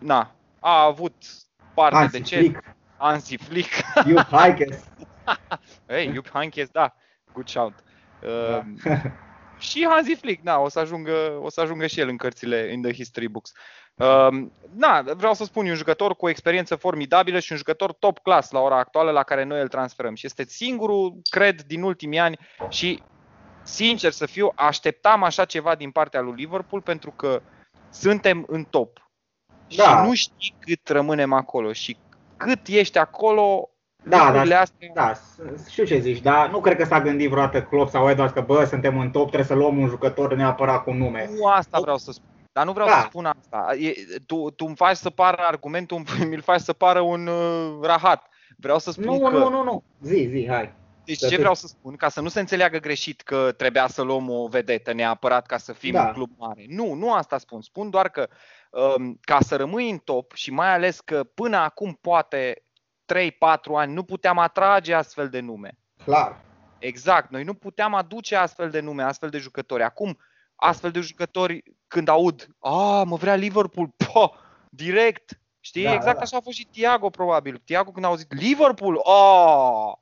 [0.00, 1.14] na, a avut
[1.74, 2.36] parte Hansi de ce?
[2.38, 2.64] Flick,
[2.96, 3.70] Hansi Flick.
[4.08, 4.84] Jupp Heynckes.
[5.86, 6.94] Hey, Jupp Heynckes, da,
[7.32, 7.84] good shout.
[8.22, 8.92] Uh, Da.
[9.58, 12.82] și Hansi Flick, da, o să ajungă, o să ajungă și el în cărțile in
[12.82, 13.52] the history books.
[13.94, 17.92] Uh, na, vreau să spun, e un jucător cu o experiență formidabilă și un jucător
[17.92, 20.14] top class la ora actuală la care noi îl transferăm.
[20.14, 22.38] Și este singurul, cred, din ultimii ani
[22.68, 23.02] și,
[23.62, 27.42] sincer să fiu, așteptam așa ceva din partea lui Liverpool pentru că
[27.90, 29.10] suntem în top.
[29.76, 29.84] Da.
[29.84, 31.96] Și nu știi cât rămânem acolo și
[32.36, 33.70] cât ești acolo,
[34.08, 37.30] Da, lucrurile da, astea da, s- știu ce zici, dar nu cred că s-a gândit
[37.30, 40.82] vreodată Klopp sau Edwards că bă, suntem în top, trebuie să luăm un jucător neapărat
[40.82, 41.30] cu nume.
[41.38, 42.28] Nu asta vreau să spun.
[42.52, 42.94] Dar nu vreau Da.
[42.94, 43.74] să spun asta.
[43.78, 43.92] E,
[44.26, 48.28] tu, tu îmi faci să pară argumentul, mi-l faci să pară un uh, rahat.
[48.56, 49.36] Vreau să spun Nu, că...
[49.38, 49.84] nu, nu, nu.
[50.00, 50.74] Zi, zi, hai.
[51.04, 51.96] Deci Să ce te- vreau să spun?
[51.96, 55.72] Ca să nu se înțeleagă greșit că trebuia să luăm o vedetă neapărat ca să
[55.72, 56.02] fim Da.
[56.06, 56.64] un club mare.
[56.68, 57.60] Nu, nu asta spun.
[57.62, 58.28] Spun doar că
[58.70, 62.62] um, ca să rămâi în top și mai ales că până acum poate
[63.14, 63.30] 3-4
[63.76, 65.78] ani nu puteam atrage astfel de nume.
[66.04, 66.44] Clar.
[66.78, 69.82] Exact, noi nu puteam aduce astfel de nume, astfel de jucători.
[69.82, 70.18] Acum,
[70.54, 74.32] astfel de jucători, când aud, a, mă vrea Liverpool, po,
[74.70, 75.84] direct, știi?
[75.84, 76.22] Da, exact da.
[76.22, 77.62] așa a fost și Thiago, probabil.
[77.64, 80.00] Thiago când a auzit Liverpool, a,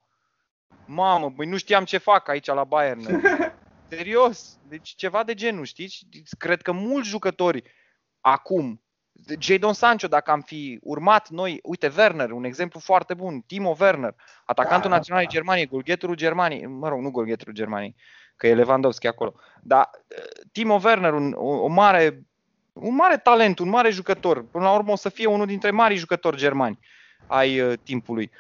[0.87, 3.23] mamă, băi, nu știam ce fac aici la Bayern.
[3.89, 5.89] Serios, deci ceva de genul, știi?
[5.89, 6.07] Și
[6.39, 7.63] Cred că mulți jucători
[8.21, 8.84] acum,
[9.39, 14.15] Jadon Sancho, dacă am fi urmat noi, uite, Werner, un exemplu foarte bun, Timo Werner,
[14.45, 15.35] atacantul Da, național al da.
[15.35, 17.97] Germaniei, golgheterul Germaniei, mă rog, nu golgheterul Germaniei,
[18.37, 20.23] că e Lewandowski acolo, dar eh,
[20.53, 22.23] Timo Werner, un, o, o mare,
[22.73, 25.97] un mare talent, un mare jucător, până la urmă o să fie unul dintre marii
[25.97, 26.79] jucători germani
[27.27, 28.31] ai uh, timpului.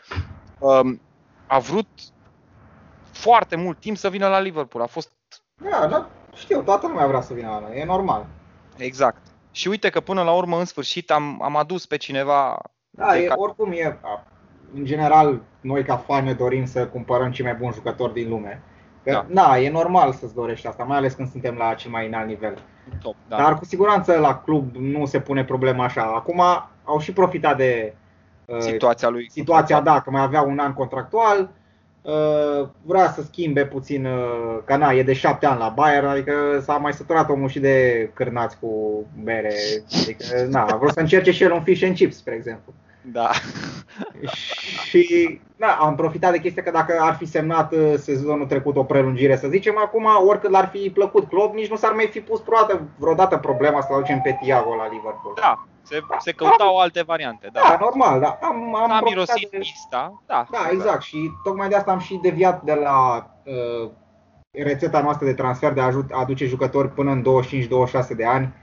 [0.58, 1.00] Um,
[1.46, 1.88] a vrut
[3.12, 5.10] foarte mult timp să vină la Liverpool, a fost
[5.70, 8.26] Da, da, știu, toată lumea vrea să vină la noi, e normal.
[8.76, 9.32] exact.
[9.54, 12.58] Și uite că până la urmă, în sfârșit, am, am adus pe cineva
[12.90, 14.24] Da, de e, ca- oricum e, a,
[14.74, 18.62] în general, noi ca fani ne dorim să cumpărăm cei mai buni jucători din lume.
[19.04, 19.26] Că, Da.
[19.28, 19.58] da.
[19.58, 22.58] e normal să-ți dorești asta, mai ales când suntem la cel mai înalt nivel.
[23.02, 23.14] top.
[23.28, 23.36] Da.
[23.36, 23.42] Da.
[23.42, 26.02] Dar cu siguranță la club nu se pune problema așa.
[26.02, 26.42] Acum
[26.84, 27.94] au și profitat de
[28.44, 29.30] uh, situația lui.
[29.30, 31.48] situația, da, că mai avea un an contractual, uh,
[32.82, 36.76] vrea să schimbe puțin, uh, că na, e de șapte ani la Bayern, adică s-a
[36.76, 39.54] mai săturat omul și de cârnați cu bere,
[40.02, 42.72] adică na, a vrut să încerce și el un fish and chips, spre exemplu.
[43.12, 43.30] Da.
[44.88, 48.84] și da, am profitat de chestia că dacă ar fi semnat uh, sezonul trecut o
[48.84, 52.42] prelungire, să zicem, acum oricât l-ar fi plăcut club, nici nu s-ar mai fi pus
[52.42, 55.34] vreodată, vreodată problema să aducem pe Tiago la Liverpool.
[55.40, 57.49] Da, se, se căutau alte variante.
[57.53, 58.38] Da, da normal, da.
[58.42, 59.59] Am, am a mirosit de...
[59.59, 60.47] pista, da.
[60.51, 61.03] Da, exact.
[61.03, 63.90] Și tocmai de asta am și deviat de la uh,
[64.51, 67.25] rețeta noastră de transfer de a aduce jucători până în
[68.12, 68.55] 25-26 de ani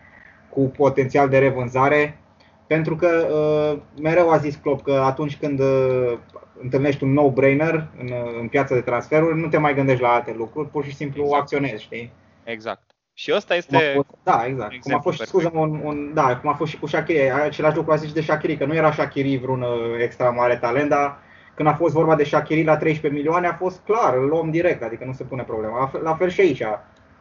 [0.50, 2.22] cu potențial de revânzare
[2.68, 6.18] pentru că uh, mereu a zis Klopp că atunci când uh,
[6.62, 10.34] întâlnești un no-brainer în, uh, în piața de transferuri, nu te mai gândești la alte
[10.38, 11.42] lucruri, pur și simplu exact.
[11.42, 12.12] acționezi, știi?
[12.44, 12.91] Exact.
[13.22, 13.78] Și ăsta este.
[13.78, 14.80] Cum fost, da, exact.
[14.80, 17.32] Cum a fost, scuză un, un, da, cum a fost și cu Shakiri.
[17.32, 19.68] Același lucru a zis și de Shakiri, că nu era Shakiri vreun uh,
[20.04, 21.18] extra mare talent, dar
[21.56, 24.84] când a fost vorba de Shakiri la 13 milioane, a fost clar, îl luăm direct,
[24.84, 25.92] adică nu se pune problema.
[26.04, 26.64] La fel și aici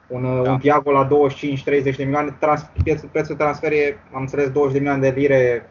[0.07, 0.51] un, uh, da.
[0.51, 4.79] un Tiago la 25-30 de milioane, trans, prețul, prețul transfer e, am înțeles, 20 de
[4.79, 5.71] milioane de lire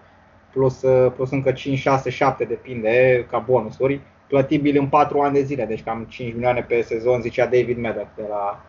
[0.52, 5.42] plus, uh, plus încă 5, 6, 7 depinde ca bonusuri, plătibil în 4 ani de
[5.42, 8.69] zile, deci cam 5 milioane pe sezon, zicea David Medek de la uh,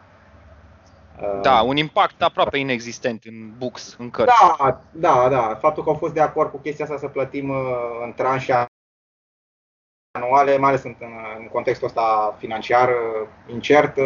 [1.43, 4.35] da, un impact aproape inexistent în books, în cărți.
[4.59, 5.55] Da, da, da.
[5.55, 7.51] Faptul că au fost de acord cu chestia asta să plătim
[8.05, 8.65] în tranșe
[10.13, 10.97] anuale, mai ales în,
[11.39, 12.91] în contextul ăsta financiar
[13.47, 13.97] incert,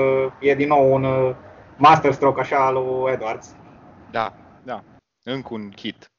[0.40, 1.34] e din nou un,
[1.76, 3.54] masterstroke așa al lui Edwards.
[4.10, 4.82] Da, da.
[5.22, 6.10] Încă un hit.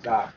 [0.00, 0.32] Da.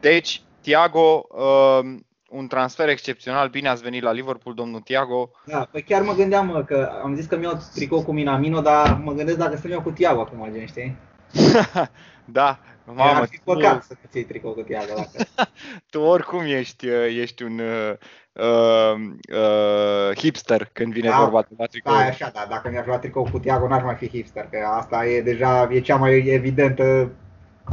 [0.00, 1.98] Deci, Tiago, uh,
[2.30, 3.48] un transfer excepțional.
[3.48, 5.30] Bine ați venit la Liverpool, domnul Tiago.
[5.44, 9.00] Da, păi chiar mă gândeam mă, că am zis că mi-au tricou cu Minamino, dar
[9.04, 10.96] mă gândesc dacă să-mi iau cu Tiago acum, gen, știi?
[12.24, 14.92] da, Mamă, ar fi păcat tu, să ții tricou cu Tiago.
[14.96, 15.28] Dacă...
[15.90, 17.92] tu oricum ești, uh, ești un uh,
[18.32, 19.00] uh,
[19.36, 21.92] uh, hipster când vine da, vorba de la tricou.
[21.92, 22.46] Da, așa, da.
[22.48, 25.80] Dacă mi-aș lua tricou cu Tiago, n-aș mai fi hipster, că asta e deja e
[25.80, 27.10] cea mai evidentă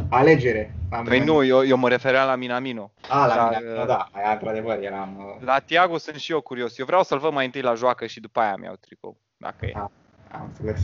[0.09, 0.75] alegere.
[1.03, 2.91] Păi nu, eu, eu mă refeream la Minamino.
[3.09, 5.17] A, la dar, Minamino, da, aia într-adevăr eram...
[5.17, 5.45] Uh...
[5.45, 6.79] La Tiago sunt și eu curios.
[6.79, 9.71] Eu vreau să-l văd mai întâi la joacă și după aia mi-au tricou, dacă e.
[9.75, 9.91] A,
[10.31, 10.81] am înțeles.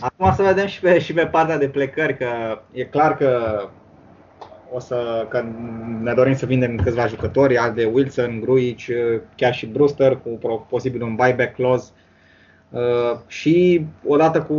[0.00, 3.62] Acum să vedem și pe, și pe partea de plecări, că e clar că
[4.72, 5.44] o să, că
[6.00, 8.78] ne dorim să vindem câțiva jucători, al de Wilson, Gruic,
[9.34, 11.90] chiar și Brewster, cu posibil un buyback clause.
[12.70, 14.58] Uh, și odată cu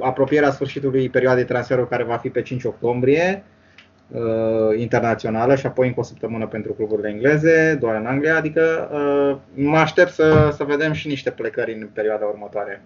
[0.00, 3.44] apropierea sfârșitului perioadei transferului care va fi pe 5 octombrie,
[4.08, 9.64] uh, internațională și apoi încă o săptămână pentru cluburile engleze, doar în Anglia, adică uh,
[9.64, 12.82] mă aștept să, să vedem și niște plecări în perioada următoare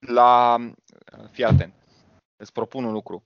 [0.00, 0.56] la...
[1.30, 1.72] Fii atent.
[2.36, 3.24] Îți propun un lucru.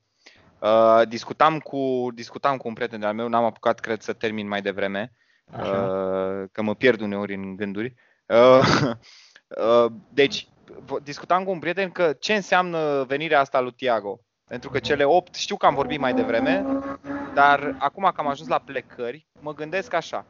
[0.61, 4.63] Uh, discutam, cu, discutam cu un prieten de-al meu, n-am apucat, cred, să termin mai
[4.63, 5.13] devreme,
[5.53, 7.95] uh, că mă pierd uneori în gânduri.
[8.27, 8.91] Uh, uh,
[10.09, 10.49] deci,
[11.03, 14.21] discutam cu un prieten că ce înseamnă venirea asta lui Tiago.
[14.45, 16.65] Pentru că cele 8, știu că am vorbit mai devreme,
[17.35, 20.27] dar acum că am ajuns la plecări, mă gândesc așa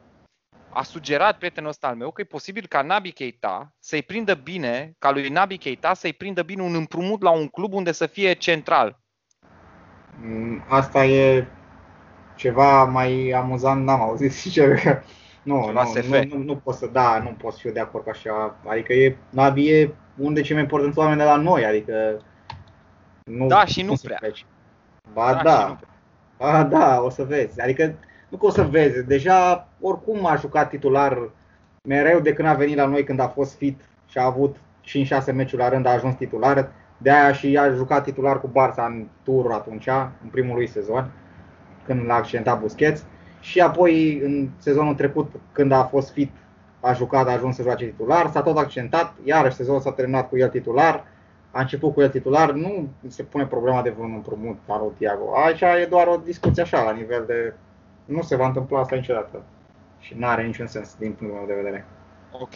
[0.75, 4.95] a sugerat prietenul ăsta al meu că e posibil ca Nabi Keita să-i prindă bine,
[4.99, 8.33] ca lui Nabi Keita să-i prindă bine un împrumut la un club unde să fie
[8.33, 8.99] central.
[10.21, 11.47] Mm, asta e
[12.35, 15.01] ceva mai amuzant, n-am auzit sincer că
[15.45, 18.09] nu, nu, nu, nu, nu, pot să, da, nu pot să fiu de acord cu
[18.09, 18.55] așa.
[18.65, 22.21] Adică e, Nabi e unul de cei mai importanți oameni de la noi, adică
[23.23, 24.17] nu, da, și nu prea.
[24.19, 24.45] Pleci.
[25.13, 25.77] Ba da, da.
[26.37, 27.61] Ba da, o să vezi.
[27.61, 27.95] Adică
[28.29, 31.29] nu că o să vezi, deja oricum a jucat titular
[31.87, 34.55] mereu de când a venit la noi când a fost fit și a avut
[35.31, 36.71] 5-6 meciuri la rând a ajuns titular.
[36.97, 39.87] De aia și a jucat titular cu Barça în tur atunci,
[40.23, 41.11] în primul lui sezon,
[41.85, 43.05] când l-a accidentat Busquets.
[43.45, 46.31] Și apoi în sezonul trecut, când a fost fit,
[46.79, 50.37] a jucat, a ajuns să joace titular, s-a tot accentat, iarăși sezonul s-a terminat cu
[50.37, 51.03] el titular,
[51.51, 55.33] a început cu el titular, nu se pune problema de vreun împrumut al Thiago.
[55.35, 57.53] Aici e doar o discuție așa, la nivel de
[58.05, 59.43] nu se va întâmpla asta niciodată.
[59.99, 61.85] Și nu are niciun sens din punctul meu de vedere.
[62.31, 62.53] Ok.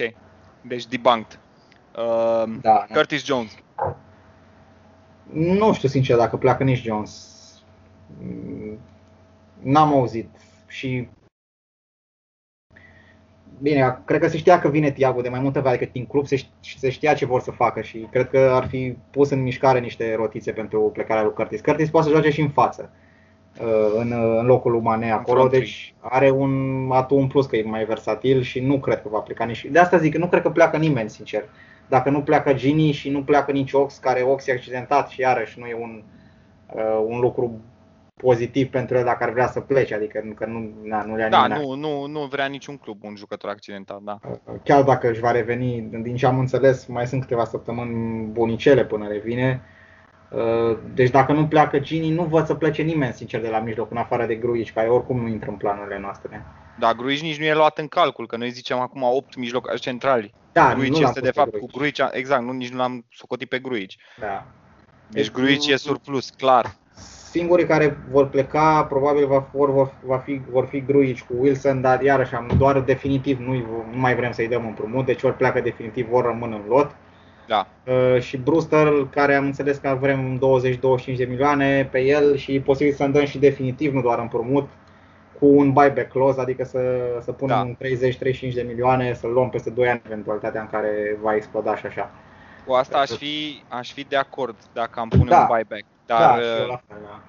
[0.61, 1.39] Deci debunked.
[1.97, 3.35] Uh, da, Curtis nu.
[3.35, 3.55] Jones.
[5.31, 7.37] Nu știu sincer dacă pleacă nici Jones.
[9.61, 10.29] N-am auzit.
[10.69, 11.07] Și
[13.61, 16.25] Bine, cred că se știa că vine Tiago de mai multă vreme, adică din club
[16.27, 16.41] se,
[16.77, 20.15] se știa ce vor să facă și cred că ar fi pus în mișcare niște
[20.15, 21.61] rotițe pentru plecarea lui Curtis.
[21.61, 22.91] Curtis poate să joace și în față.
[23.61, 27.63] Uh, în, în locul lui Mane acolo, deci are un atu în plus că e
[27.63, 29.65] mai versatil și nu cred că va pleca nici.
[29.65, 31.43] De asta zic că nu cred că pleacă nimeni, sincer.
[31.87, 35.59] Dacă nu pleacă Gini și nu pleacă nici Ox, care Ox e accidentat și iarăși
[35.59, 36.03] nu e un,
[36.73, 37.61] uh, un lucru
[38.21, 41.47] pozitiv pentru el dacă ar vrea să plece, adică că nu, na, nu le-a Da,
[41.47, 44.17] nu, nu, nu vrea niciun club un jucător accidentat, da.
[44.29, 48.85] Uh, chiar dacă își va reveni, din ce am înțeles, mai sunt câteva săptămâni bunicele
[48.85, 49.61] până revine,
[50.29, 53.91] Uh, deci dacă nu pleacă Gini, nu văd să plece nimeni, sincer, de la mijloc,
[53.91, 56.45] în afară de Gruici, care oricum nu intră în planurile noastre.
[56.79, 60.33] Da, Gruici nici nu e luat în calcul, că noi zicem acum 8 mijlocași centrali.
[60.51, 61.69] Da, Gruici nu l-am este pus de pe fapt Gruici.
[61.71, 63.97] cu Gruici, exact, nu, nici nu l-am socotit pe Gruici.
[64.19, 64.45] Da.
[65.09, 66.75] Deci Deci Gruici nu- e surplus, clar.
[67.31, 71.81] Singurii care vor pleca probabil va, vor, vor, va fi, vor fi Gruici cu Wilson,
[71.81, 73.53] dar iarăși am doar definitiv nu,
[73.91, 76.95] nu mai vrem să-i dăm împrumut, deci ori pleacă definitiv, vor rămân în lot.
[77.47, 77.67] Da.
[77.85, 80.41] Uh, și Brewster, care am înțeles că vrem
[81.13, 84.69] 20-25 de milioane pe el și e posibil să-mi dăm și definitiv, nu doar împrumut,
[85.39, 86.79] cu un buyback clause, adică să,
[87.21, 87.61] să punem Da.
[87.61, 87.75] un
[88.49, 92.11] 30-35 de milioane, să-l luăm peste 2 ani, eventualitatea în care va exploda și așa.
[92.65, 95.39] Cu asta aș fi, aș fi de acord dacă am pune Da.
[95.39, 95.83] un buyback.
[96.17, 97.19] Dar, da, și eu la fel, da.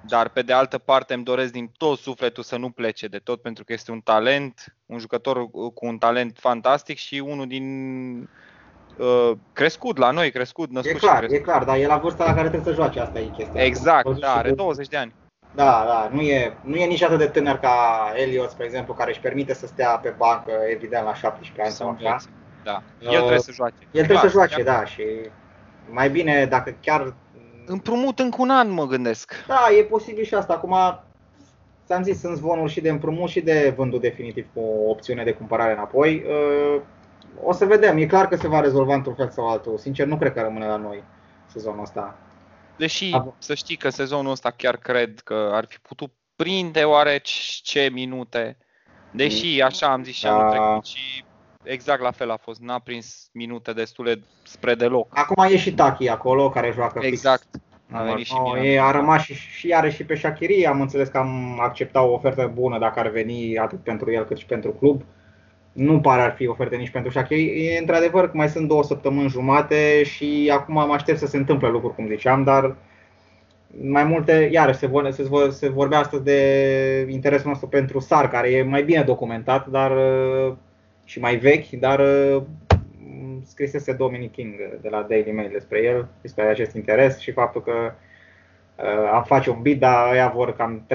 [0.00, 3.42] dar pe de altă parte îmi doresc din tot sufletul să nu plece de tot
[3.42, 7.66] pentru că este un talent, un jucător uh, cu un talent fantastic și unul din
[8.98, 11.44] uh, crescut la noi, crescut, E născut și clar, e crescut.
[11.46, 13.64] clar, dar e la vârsta la care trebuie să joace, asta e chestia.
[13.64, 15.14] Exact, Am văzut da, și are cu- 20 de ani.
[15.54, 19.10] Da, da, nu e, nu e nici atât de tânăr ca Eliot, spre exemplu, care
[19.10, 22.06] își permite să stea pe bancă, evident, la 17 ani Să sau așa.
[22.06, 22.28] învețe.
[22.62, 22.82] Da.
[22.98, 23.74] El Uh, trebuie să joace.
[23.80, 25.02] El trebuie Clar, să joace, de da, și
[25.90, 27.14] mai bine dacă chiar...
[27.68, 29.44] Împrumut încă un an, mă gândesc.
[29.46, 30.52] Da, e posibil și asta.
[30.52, 30.74] Acum,
[31.86, 35.32] ți-am zis, sunt zvonuri și de împrumut și de vândut definitiv cu o opțiune de
[35.32, 36.24] cumpărare înapoi.
[36.26, 36.80] Uh,
[37.42, 39.78] O să vedem, e clar că se va rezolva într-un fel sau altul.
[39.78, 41.02] Sincer, nu cred că rămâne la noi
[41.46, 42.18] sezonul ăsta.
[42.76, 47.88] Deși Abo- să știi că sezonul ăsta chiar cred că ar fi putut prinde oarece
[47.92, 48.56] minute.
[49.10, 50.48] Deși așa am zis și anul Da.
[50.48, 51.24] trecut și
[51.68, 52.60] exact la fel a fost.
[52.60, 55.06] N-a prins minute destule spre deloc.
[55.10, 57.46] Acum e și Taki acolo, care joacă fix Exact.
[57.90, 58.54] A număr venit și nouă.
[58.54, 58.66] Milan.
[58.66, 60.66] E, a rămas și, și are și pe Shakiri.
[60.66, 64.36] Am înțeles că am acceptat o ofertă bună dacă ar veni atât pentru el cât
[64.36, 65.02] și pentru club.
[65.72, 67.66] Nu pare ar fi oferte nici pentru Shakiri.
[67.66, 71.68] E într-adevăr că mai sunt două săptămâni jumate și acum mă aștept să se întâmple
[71.68, 72.76] lucruri, cum ziceam, dar
[73.82, 78.28] mai multe, iarăși se, vor, se, vor, se vorbea astăzi de interesul nostru pentru SAR,
[78.28, 80.52] care e mai bine documentat dar uh,
[81.08, 82.42] și mai vechi, dar uh,
[83.44, 87.92] scrisese Dominic King de la Daily Mail despre el, despre acest interes și faptul că
[88.76, 90.86] uh, am face un bid, dar ăia vor cam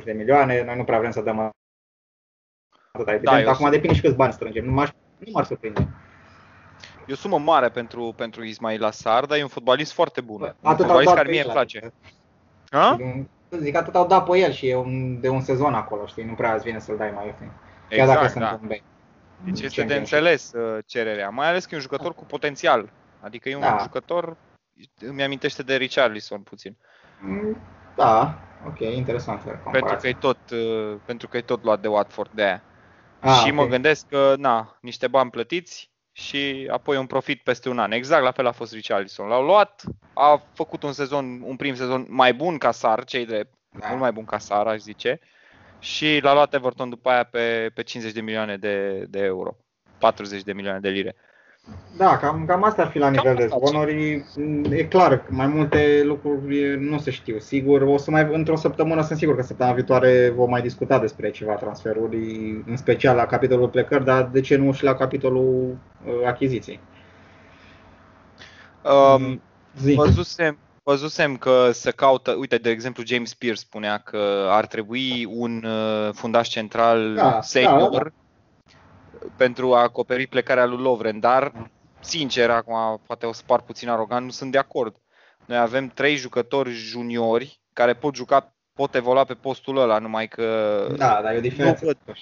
[0.00, 1.50] 36-40 de milioane, noi nu prea vrem să dăm
[2.92, 3.36] atâta, evident.
[3.42, 5.88] eu Acum sunt- depinde și câți bani strângem, nu, m-aș, nu m-ar surprinde.
[7.06, 10.40] E o sumă mare pentru, pentru Ismail Assar, dar e un fotbalist foarte bun.
[10.42, 11.78] Un Atât au fotbalist dat care pe mie el, îmi place.
[11.78, 11.94] adică,
[12.70, 12.96] Ha?
[13.58, 16.34] Zic, atât au dat pe el și e un, de un sezon acolo, știi, nu
[16.34, 17.50] prea îți vine să-l dai mai ieftin.
[17.88, 18.58] Chiar dacă Exact, sunt da.
[18.62, 18.82] un bei.
[19.44, 19.98] Deci este de Championship.
[19.98, 22.88] înțeles uh, cererea, mai ales că e un jucător cu potențial.
[23.20, 23.78] Adică e un Da.
[23.82, 24.36] jucător,
[25.00, 26.76] îmi amintește de Richarlison puțin.
[27.20, 27.56] Mm,
[27.96, 29.96] Da, ok, interesant Pentru comparație.
[29.98, 32.62] că e tot, uh, pentru că e tot luat de Watford de aia.
[33.20, 33.54] Ah, și ok.
[33.54, 37.92] mă gândesc că, na, niște bani plătiți și apoi un profit peste un an.
[37.92, 39.28] Exact la fel a fost Richarlison.
[39.28, 39.82] L-au luat,
[40.14, 43.88] a făcut un sezon, un prim sezon mai bun ca Sar, cei drept, Da.
[43.88, 45.20] mult mai bun ca Sar, aș zice.
[45.78, 49.56] Și l-a luat Everton după aia pe, pe 50 de milioane de, de euro.
[49.98, 51.16] 40 de milioane de lire.
[51.96, 54.24] Da, cam, cam asta ar fi la nivel de asta, zvonuri.
[54.70, 57.38] E clar, că mai multe lucruri nu se știu.
[57.38, 61.30] Sigur, o să mai într-o săptămână sunt sigur că săptămâna viitoare vom mai discuta despre
[61.30, 66.26] ceva transferuri, în special la capitolul plecări, dar de ce nu și la capitolul uh,
[66.26, 66.80] achiziții.
[68.82, 69.42] Um,
[69.78, 69.94] Zi.
[69.94, 75.64] Văzusem, văzusem că se caută, uite, de exemplu, James Pierce spunea că ar trebui un
[75.64, 78.10] uh, fundaș central Da, senior da,
[79.20, 79.26] da.
[79.36, 81.52] pentru a acoperi plecarea lui Lovren, dar,
[82.00, 84.96] sincer, acum poate o să par puțin arogant, nu sunt de acord.
[85.44, 90.44] Noi avem trei jucători juniori care pot juca, pot evolua pe postul ăla, numai că
[90.96, 91.84] Da, dar e o diferență.
[91.84, 92.16] Nu văd.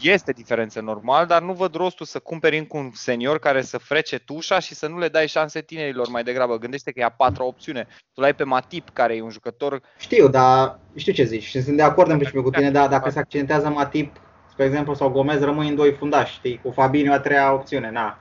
[0.00, 4.18] Este diferență normal, dar nu văd rostul să cumperi încă un senior care să frece
[4.18, 6.58] tușa și să nu le dai șanse tinerilor mai degrabă.
[6.58, 7.86] Gândește că e a patra opțiune.
[8.12, 11.76] Tu l-ai pe Matip, care e un jucător Știu, dar știu ce zici și sunt
[11.76, 14.16] de acord în principiu cu tine, dar dacă se accidentează Matip,
[14.50, 18.18] spre exemplu, sau Gomez, rămâi în doi fundași, știi, cu Fabinho a treia opțiune, na.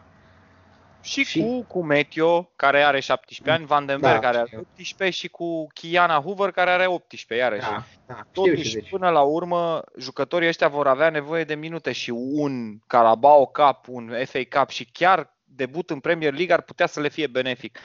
[1.01, 4.45] Și, Și- cu, cu Meteo, care are 17 ani, Van den Berg, Da, care are
[4.47, 4.59] știu.
[4.59, 7.69] 18 și cu Kiana Hoover, care are 18 iarăși.
[7.69, 8.89] Da, da, știu ce Totuși, zici.
[8.89, 14.13] până la urmă, jucătorii ăștia vor avea nevoie de minute și un Carabao Cup, un
[14.25, 17.79] FA Cup și chiar debut în Premier League ar putea să le fie benefic.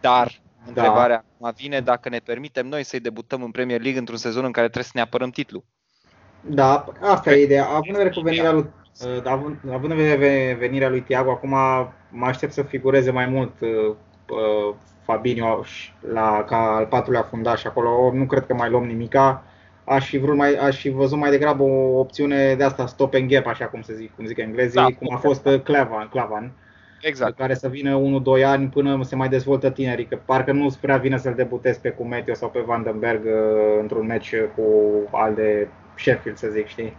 [0.00, 4.44] Dar întrebarea acum vine dacă ne permitem noi să-i debutăm în Premier League într-un sezon
[4.44, 5.64] în care trebuie să ne apărăm titlul.
[6.40, 7.64] Da, asta e ideea.
[7.66, 8.85] Având în vedere cu Este venirea lui, uh,
[9.24, 11.50] având, având în vedere venirea lui Thiago, acum
[12.10, 13.94] mă aștept să figureze mai mult uh,
[14.30, 18.12] uh, Fabinho și- la, ca al patrulea fundaș acolo.
[18.12, 19.42] Nu cred că mai luăm nimica.
[19.84, 23.30] Aș fi, vrut mai, aș fi văzut mai degrabă o opțiune de asta stop and
[23.30, 26.52] gap, așa cum se zic, cum zic englezii, Da, cum a fost uh, Clavan, Clavan.
[27.00, 27.36] Exact.
[27.36, 28.00] care să vină
[28.40, 31.88] 1-2 ani până se mai dezvoltă tinerii, că parcă nu prea vine să-l debutezi pe
[31.88, 34.62] Cumetio sau pe Vandenberg uh, într-un meci cu
[35.10, 36.96] al de Sheffield, să zic, știi?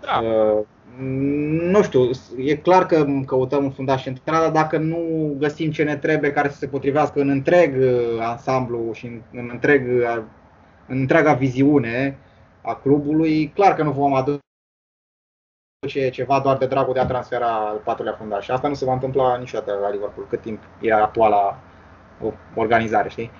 [0.00, 0.20] Da.
[0.20, 0.64] Uh,
[0.98, 5.96] nu știu, e clar că căutăm un fundaș central, dar dacă nu găsim ce ne
[5.96, 10.22] trebuie care să se potrivească în întreg uh, ansamblu și în, în, întreg, uh,
[10.86, 12.18] în întreaga viziune
[12.62, 14.40] a clubului, clar că nu vom aduce
[16.10, 18.44] ceva doar de dragul de a transfera al patrulea fundaș.
[18.44, 21.58] Și asta nu se va întâmpla niciodată la Liverpool, cât timp e actuala
[22.54, 23.30] organizare, știi?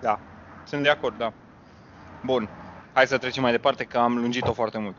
[0.00, 0.18] Da,
[0.64, 1.32] sunt de acord, da.
[2.24, 2.48] Bun,
[2.92, 4.94] hai să trecem mai departe, că am lungit-o foarte mult.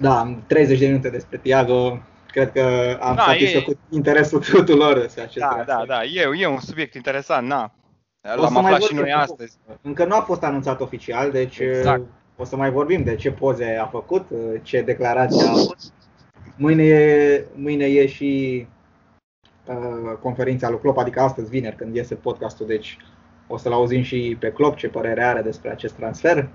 [0.00, 1.98] Da, am 30 de minute despre Tiago.
[2.26, 3.94] Cred că am da, satisfăcut e...
[3.96, 7.72] interesul tuturor acest Da, da, da, e, e un subiect interesant, na.
[8.20, 9.56] L-am aflat și noi astăzi.
[9.82, 12.02] Încă nu a fost anunțat oficial, deci exact.
[12.36, 14.26] o să mai vorbim de ce poze a făcut,
[14.62, 15.76] ce declarații a avut.
[16.56, 18.66] Mâine e, mâine e și
[19.64, 22.96] uh, conferința lui Klopp, adică astăzi, vineri, când iese podcastul, deci
[23.46, 26.48] o să-l auzim și pe Klopp ce părere are despre acest transfer.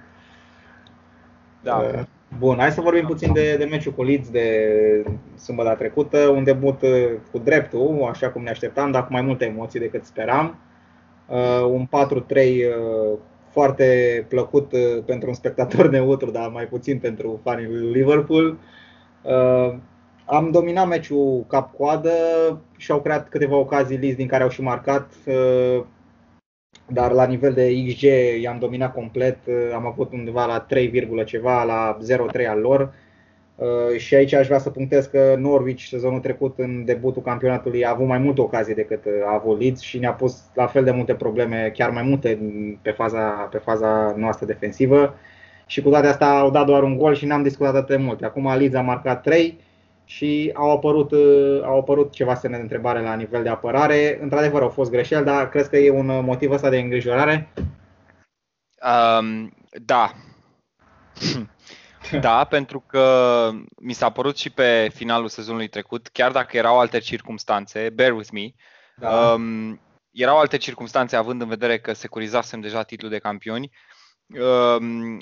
[1.62, 1.76] Da.
[1.76, 2.04] Uh,
[2.40, 5.06] Bun, hai să vorbim puțin de, de meciul cu Leeds de
[5.38, 9.46] sâmbătă trecută, un debut uh, cu dreptul, așa cum ne așteptam, dar cu mai multe
[9.46, 10.60] emoții decât speram.
[11.28, 13.18] Uh, un 4-3 uh,
[13.50, 18.58] foarte plăcut uh, pentru un spectator neutru, dar mai puțin pentru fanii lui Liverpool.
[19.22, 19.76] Uh,
[20.26, 22.12] am dominat meciul cap-coadă
[22.78, 25.12] și au creat câteva ocazii Leeds din care au și marcat.
[25.26, 25.84] Uh,
[26.88, 28.04] dar la nivel de XG
[28.42, 29.38] i-am dominat complet,
[29.74, 31.98] am avut undeva la 3, ceva, la
[32.38, 32.94] 0,3 al lor.
[33.56, 37.90] Uh, și aici aș vrea să punctez că Norwich sezonul trecut în debutul campionatului a
[37.90, 41.14] avut mai multe ocazii decât a avut Leeds și ne-a pus la fel de multe
[41.14, 42.40] probleme, chiar mai multe
[42.82, 45.16] pe faza, pe faza noastră defensivă.
[45.66, 48.24] Și cu toate astea au dat doar un gol și n-am discutat atât de mult.
[48.24, 49.60] Acum Leeds a marcat 3,
[50.06, 54.20] și au apărut, uh, au apărut ceva semne de întrebare la nivel de apărare.
[54.22, 57.54] Într-adevăr au fost greșeli, dar crezi că e un motiv ăsta de îngrijorare?
[59.20, 60.12] Um, da.
[62.22, 63.50] da, pentru că
[63.82, 68.30] mi s-a părut și pe finalul sezonului trecut, chiar dacă erau alte circumstanțe, bear with
[68.32, 68.50] me,
[68.96, 69.32] da.
[69.34, 73.95] um, erau alte circumstanțe având în vedere că securizasem deja titlul de campioni, uh,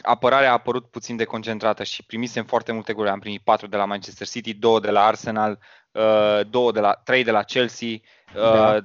[0.01, 3.13] apărarea a apărut puțin de concentrată și primisem foarte multe goluri.
[3.13, 5.59] Am primit 4 de la Manchester City, 2 de la Arsenal,
[5.91, 7.87] uh, 2 de la, 3 de la Chelsea,
[8.35, 8.83] uh, da.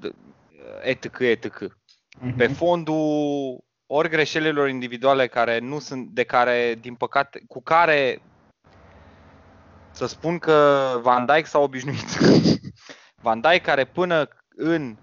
[0.83, 1.19] etc.
[1.19, 1.47] etc.
[1.47, 2.37] Uh-huh.
[2.37, 8.23] Pe fondul ori greșelilor individuale care nu sunt, de care, din păcate, cu care
[9.91, 12.19] să spun că Van Dijk s-a obișnuit.
[13.23, 14.97] Van Dijk care până în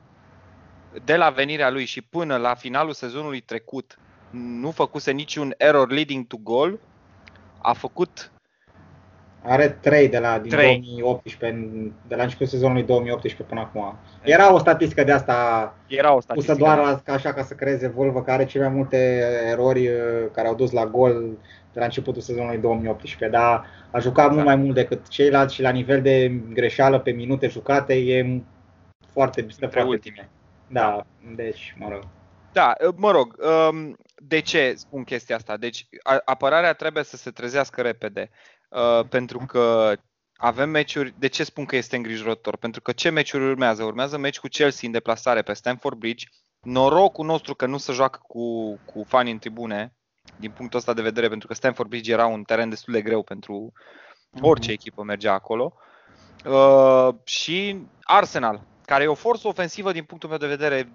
[1.04, 3.98] de la venirea lui și până la finalul sezonului trecut
[4.36, 6.80] nu făcuse niciun error leading to goal,
[7.62, 8.32] a făcut
[9.48, 10.66] are 3 de la din 3.
[10.66, 13.98] 2018, de la începutul sezonului 2018 până acum.
[14.24, 15.34] Era o statistică de asta
[15.88, 18.76] Era o statistică pusă doar ca așa ca să creeze Volvo, care are cele mai
[18.76, 18.98] multe
[19.50, 19.96] erori uh,
[20.32, 21.38] care au dus la gol
[21.74, 24.34] de la începutul sezonului 2018, dar a jucat exact.
[24.34, 28.42] mult mai mult decât ceilalți și la nivel de greșeală pe minute jucate e
[29.12, 30.30] foarte, foarte ultime.
[30.68, 32.04] Da, deci, mă rog.
[32.52, 33.36] Da, mă rog,
[33.70, 35.58] um, de ce spun chestia asta?
[35.58, 35.88] Deci
[36.26, 38.30] apărarea trebuie să se trezească repede.
[38.70, 39.94] Uh, pentru că
[40.36, 41.14] avem meciuri.
[41.18, 42.58] De ce spun că este îngrijorător?
[42.58, 43.84] Pentru că ce meciuri urmează?
[43.84, 46.26] Urmează meci cu Chelsea în deplasare pe Stamford Bridge.
[46.62, 49.94] Norocul nostru că nu se joacă cu, cu fani în tribune,
[50.38, 53.24] din punctul ăsta de vedere, pentru că Stamford Bridge era un teren destul de greu
[53.24, 53.74] pentru
[54.42, 54.80] orice mhm.
[54.80, 55.74] echipă mergea acolo.
[56.46, 60.92] Uh, și Arsenal, care e o forță ofensivă din punctul meu de vedere,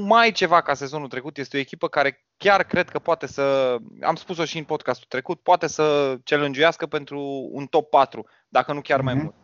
[0.00, 1.36] mai ceva ca sezonul trecut.
[1.36, 5.40] Este o echipă care chiar cred că poate să, am spus-o și în podcastul trecut,
[5.40, 9.02] poate să celângiuiască pentru un top 4, dacă nu chiar mm-hmm.
[9.02, 9.22] mai mhm.
[9.22, 9.34] mult.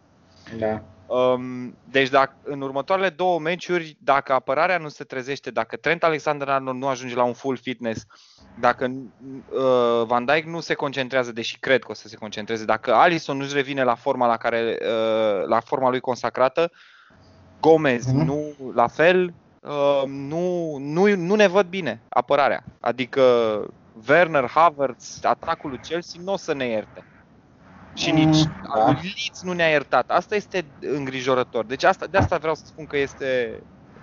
[0.59, 0.83] Da.
[1.07, 6.79] Um, deci dacă, în următoarele două meciuri, dacă apărarea nu se trezește, dacă Trent Alexander-Arnold
[6.79, 8.07] nu ajunge la un full fitness,
[8.61, 12.95] dacă uh, Van Dijk nu se concentrează, deși cred că o să se concentreze, dacă
[12.95, 16.71] Alisson nu-și revine la forma, la, care, uh, la forma lui consacrată,
[17.64, 18.24] Gomez uh-huh.
[18.24, 22.65] nu la fel, uh, nu, nu, nu ne văd bine apărarea.
[22.81, 23.23] Adică
[24.08, 27.04] Werner, Havertz, atacul lui Chelsea nu o să ne ierte.
[27.94, 28.42] Și mm, nici
[28.75, 28.87] da.
[28.87, 30.10] Leeds nu ne-a iertat.
[30.10, 31.65] Asta este îngrijorător.
[31.65, 33.60] Deci asta, de asta vreau să spun că este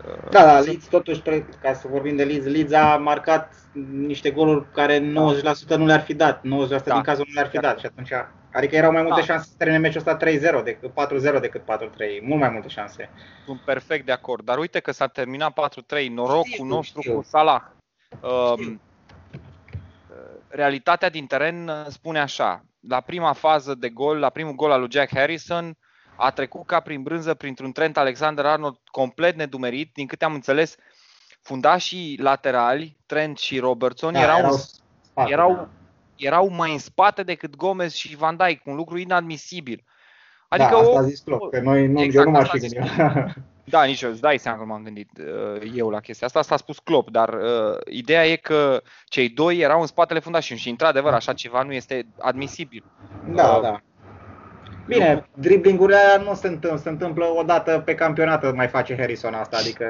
[0.07, 1.21] uh, da, da, Leeds totuși,
[1.61, 3.53] ca să vorbim de Leeds, Leeds a marcat
[3.91, 6.41] niște goluri care 90% nu le-ar fi dat, 90%
[6.83, 6.93] da.
[6.93, 8.11] din cazul nu le-ar fi dat și atunci
[8.51, 9.25] Adică erau mai multe da.
[9.25, 10.17] șanse să termine meciul ăsta
[10.61, 10.91] 3-0 decât
[11.37, 11.65] 4-0 decât 4-3.
[12.21, 13.09] Mult mai multe șanse.
[13.45, 14.45] Sunt perfect de acord.
[14.45, 15.73] Dar uite că s-a terminat
[16.03, 16.07] 4-3.
[16.09, 17.15] Norocul știu, nostru știu.
[17.15, 17.61] cu Salah.
[18.21, 18.81] Um,
[20.47, 22.65] realitatea din teren spune așa.
[22.87, 25.77] La prima fază de gol, la primul gol al lui Jack Harrison,
[26.15, 29.93] a trecut ca prin brânză printr-un Trent Alexander-Arnold complet nedumerit.
[29.93, 30.75] Din câte am înțeles,
[31.41, 34.57] fundașii laterali, Trent și Robertson, Da, erau, erau
[35.01, 35.67] spate, erau, da.
[36.25, 39.83] Erau mai în spate decât Gomez și Van Dijk, un lucru inadmisibil.
[40.47, 42.49] Adică Adică da, asta o, a zis Klopp, că noi nu, exact, eu nu m-aș
[42.49, 43.43] asta fi a zis gândit.
[43.63, 46.39] Da, nici eu, îți dai seama că m-am gândit uh, eu la chestia asta.
[46.39, 50.61] Asta a spus Klopp, dar uh, ideea e că cei doi erau în spatele fundașului
[50.61, 52.83] și, într-adevăr, așa ceva nu este admisibil.
[53.35, 53.81] Da, Uh, da.
[54.87, 59.33] Bine, driblingurile alea nu se întâmplă, se întâmplă o dată pe campionat mai face Harrison
[59.33, 59.85] asta, adică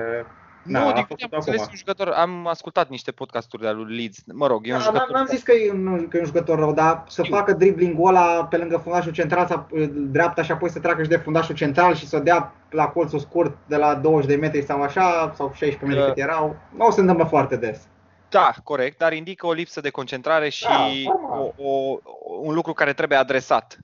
[0.63, 1.71] Nu, Da, a din câte făcut am înțeles, acum.
[1.71, 5.09] un jucător, am ascultat niște podcasturi de-a lui Leeds, mă rog, e un Da, jucător...
[5.11, 7.35] n-am zis că e, un, că e un jucător rău, dar să Știu.
[7.35, 11.17] facă driblingul ăla pe lângă fundașul central, să, dreapta și apoi să treacă și de
[11.17, 14.81] fundașul central și să o dea la colțul scurt de la 20 de metri sau
[14.81, 16.05] așa, sau 16 metri Da.
[16.07, 16.55] cât erau.
[16.77, 17.87] Nu se întâmplă foarte des.
[18.29, 21.53] Da, corect, dar indică o lipsă de concentrare și Da, o, normal.
[21.57, 21.97] o,
[22.41, 23.77] un lucru care trebuie adresat.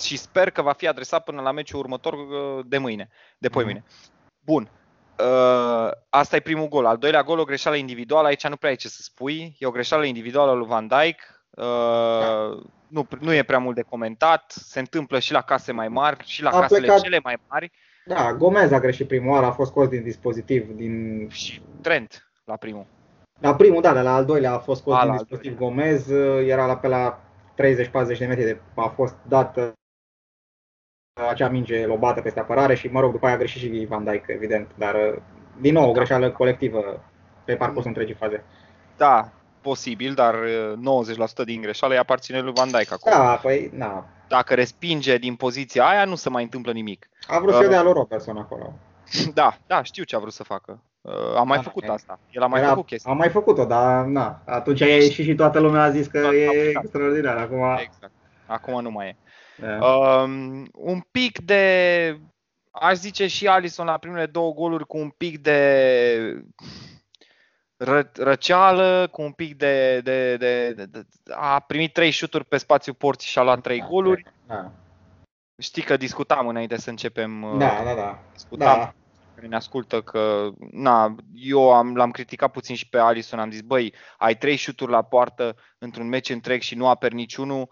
[0.00, 3.08] Și sper că va fi adresat până la meciul următor uh, de mâine,
[3.38, 3.56] de Mhm.
[3.56, 3.84] poimine.
[4.44, 4.68] Bun.
[5.24, 6.86] Uh, asta e primul gol.
[6.86, 8.26] Al doilea gol, o greșeală individuală.
[8.26, 9.56] Aici nu prea ai ce să spui.
[9.58, 11.20] E o greșeală individuală lui Van Dijk.
[11.50, 14.50] Uh, nu, nu e prea mult de comentat.
[14.56, 17.72] Se întâmplă și la case mai mari, și la A casele plecat- cele mai mari.
[18.04, 20.70] Da, Gomez a greșit prima oară, a fost scos din dispozitiv.
[20.76, 21.26] Din...
[21.30, 22.86] Și Trent la primul.
[23.40, 25.58] La primul, da, dar la al doilea a fost scos A, din la al dispozitiv
[25.58, 26.10] Gomez,
[26.46, 27.20] era la pe la
[27.54, 29.68] 30-40 de metri, de, a fost dat uh,
[31.14, 34.24] acea minge lobată peste apărare și, mă rog, după aia a greșit și Van Dijk,
[34.26, 35.16] evident, dar uh,
[35.60, 37.02] din nou o greșeală colectivă
[37.44, 38.44] pe parcursul întregii faze.
[38.96, 39.28] Da,
[39.60, 43.14] posibil, dar uh, 90% din greșeală îi aparține lui Van Dijk acolo.
[43.16, 47.08] Da, păi, na, Dacă respinge din poziția aia, nu se mai întâmplă nimic.
[47.26, 48.72] a vrut să Uh, dea lui Robertson acolo.
[49.34, 50.82] Da, da, știu ce a vrut să facă.
[51.00, 52.18] Uh, A mai Da, făcut e- asta.
[52.30, 53.10] El a mai Era- făcut chestia.
[53.10, 56.34] Am mai făcut-o, dar na, atunci a ieșit și toată lumea a zis că Da,
[56.34, 56.80] e da.
[56.80, 57.36] extraordinar.
[57.36, 58.12] Acum, Exact.
[58.46, 59.16] Acum nu mai e.
[59.60, 59.86] da.
[59.86, 62.20] Um, un pic de,
[62.70, 66.44] aș zice și Alisson la primele două goluri cu un pic de
[67.76, 72.56] ră, răceală, cu un pic de, de, de, de, de a primit trei șuturi pe
[72.56, 74.24] spațiu porții și a luat trei goluri.
[74.46, 74.72] Da,
[75.60, 78.18] Știi că discutam înainte să începem, uh, da, da, da.
[78.32, 78.94] discutam da.
[79.34, 83.60] care ne ascultă că, na, eu am, l-am criticat puțin și pe Alisson, am zis,
[83.60, 87.68] băi, ai trei șuturi la poartă într-un meci întreg și nu aperi niciunul,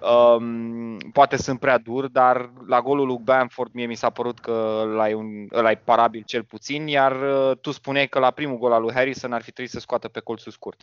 [0.00, 4.80] um, poate sunt prea dur, dar la golul lui Bamford mie mi s-a părut că
[4.80, 8.58] ăla e, un, ăla e parabil cel puțin, iar uh, tu spuneai că la primul
[8.58, 10.80] gol al lui Harrison ar fi trebuit să scoată pe colțul scurt.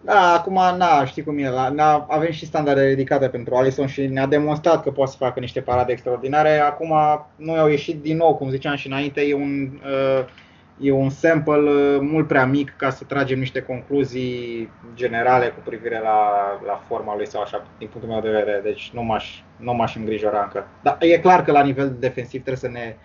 [0.00, 4.06] Da, acum, na, știi cum e, la, na, avem și standarde ridicate pentru Alisson și
[4.06, 6.58] ne-a demonstrat că poate să facă niște parade extraordinare.
[6.58, 6.92] Acum,
[7.36, 10.24] noi au ieșit din nou, cum ziceam și înainte, e un, uh,
[10.80, 16.00] e un sample uh, mult prea mic ca să tragem niște concluzii generale cu privire
[16.02, 16.30] la,
[16.66, 18.60] la forma lui sau așa, din punctul meu de vedere.
[18.62, 20.66] Deci nu m-aș, nu m-aș îngrijora încă.
[20.82, 22.96] Dar e clar că la nivel defensiv trebuie să ne,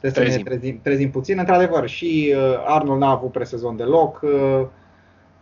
[0.00, 0.42] trebuie să Trezim.
[0.44, 1.38] ne trezim, trezim puțin.
[1.38, 4.20] Într-adevăr, și uh, Arnold n-a avut presezon deloc.
[4.22, 4.66] Uh,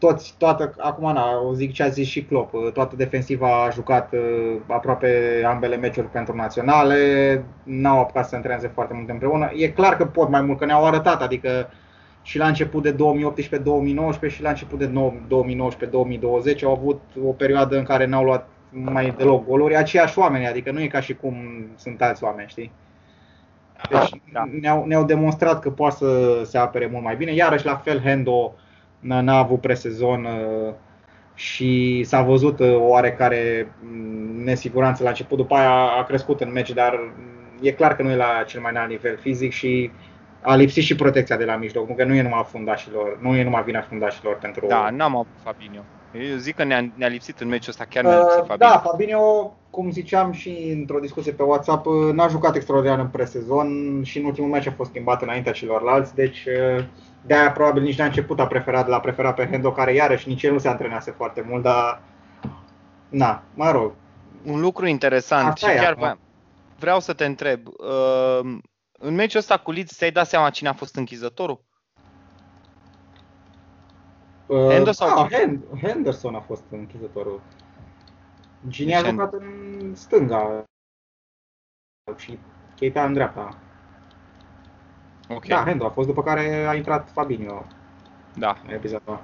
[0.00, 3.70] toți, toată, acum na, o zic ce a zis și Klopp, uh, toată defensiva a
[3.70, 9.50] jucat uh, aproape ambele meciuri pentru naționale, n-au apucat să antreneze foarte mult împreună.
[9.54, 11.70] E clar că pot mai mult, că ne-au arătat, adică
[12.22, 12.96] și la început de 2018-2019
[14.28, 14.90] și la început de
[16.56, 20.70] 2019-2020 au avut o perioadă în care n-au luat mai deloc goluri, aceiași oameni, adică
[20.70, 21.34] nu e ca și cum
[21.76, 22.72] sunt alți oameni, știi?
[23.90, 24.48] Deci Da.
[24.60, 27.34] ne-au, ne-au demonstrat că poate să se apere mult mai bine.
[27.34, 28.69] Iarăși la fel Hendo n-
[29.00, 30.72] n-a avut presezon uh,
[31.34, 35.36] și s-a văzut uh, oarecare mm, nesiguranță la început.
[35.36, 38.60] După aia a crescut în meci, dar mm, e clar că nu e la cel
[38.60, 39.90] mai înalt nivel fizic și
[40.40, 41.88] a lipsit și protecția de la mijloc.
[41.88, 45.26] Nu că nu e numai fundașilor, nu e numai vina fundașilor pentru Da, n-am avut
[45.42, 45.80] Fabinho.
[46.12, 48.72] Eu zic că ne-a, ne-a lipsit în meciul ăsta, chiar ne-a lipsit Uh, Fabinho.
[48.72, 54.00] Da, Fabinho, cum ziceam și într-o discuție pe WhatsApp, uh, n-a jucat extraordinar în presezon
[54.02, 56.84] și în ultimul meci a fost schimbat înaintea celorlalți, deci uh,
[57.26, 60.52] de-aia probabil nici n-a început a preferat, l-a preferat pe Hendo, care iarăși nici el
[60.52, 62.02] nu se antrenase foarte mult, dar
[63.08, 63.92] na, mă rog.
[64.44, 66.00] un lucru interesant Asta și e chiar acum.
[66.00, 66.18] vreau,
[66.78, 67.66] vreau să te întreb.
[67.66, 68.58] Uh,
[68.92, 71.64] în meciul ăsta cu Leeds ți-ai dat seama cine a fost închizătorul?
[74.46, 77.40] Uh, Henderson sau ah, Hen- Henderson a fost închizătorul.
[78.68, 80.64] Gini a Deci jucat în stânga
[82.16, 82.38] și
[82.76, 83.58] Keita în dreapta.
[85.34, 87.64] Ok, Da, Hendo a fost după care a intrat Fabinho
[88.34, 89.20] da, în episodul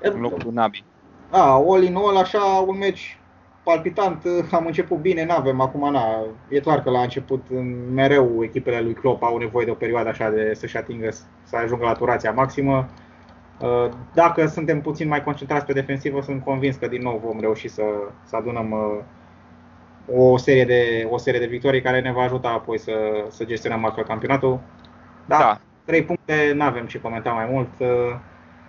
[0.00, 0.84] în locul lui Nabi.
[1.30, 3.18] A, all in all, așa, un meci
[3.62, 7.46] palpitant, am început bine, n-avem acum, na, e clar că la început
[7.92, 11.08] mereu echipele lui Klopp au nevoie de o perioadă așa de să-și atingă,
[11.42, 12.88] să ajungă la turația maximă.
[13.60, 17.68] Uh, Dacă suntem puțin mai concentrați pe defensivă, sunt convins că din nou vom reuși
[17.68, 17.82] să,
[18.24, 19.04] să adunăm uh,
[20.16, 22.92] o serie de, o serie de victorii care ne va ajuta apoi să,
[23.28, 24.60] să gestionăm astfel campionatul.
[25.26, 25.60] Da, da.
[25.84, 27.68] 3 puncte, nu avem ce comenta mai mult.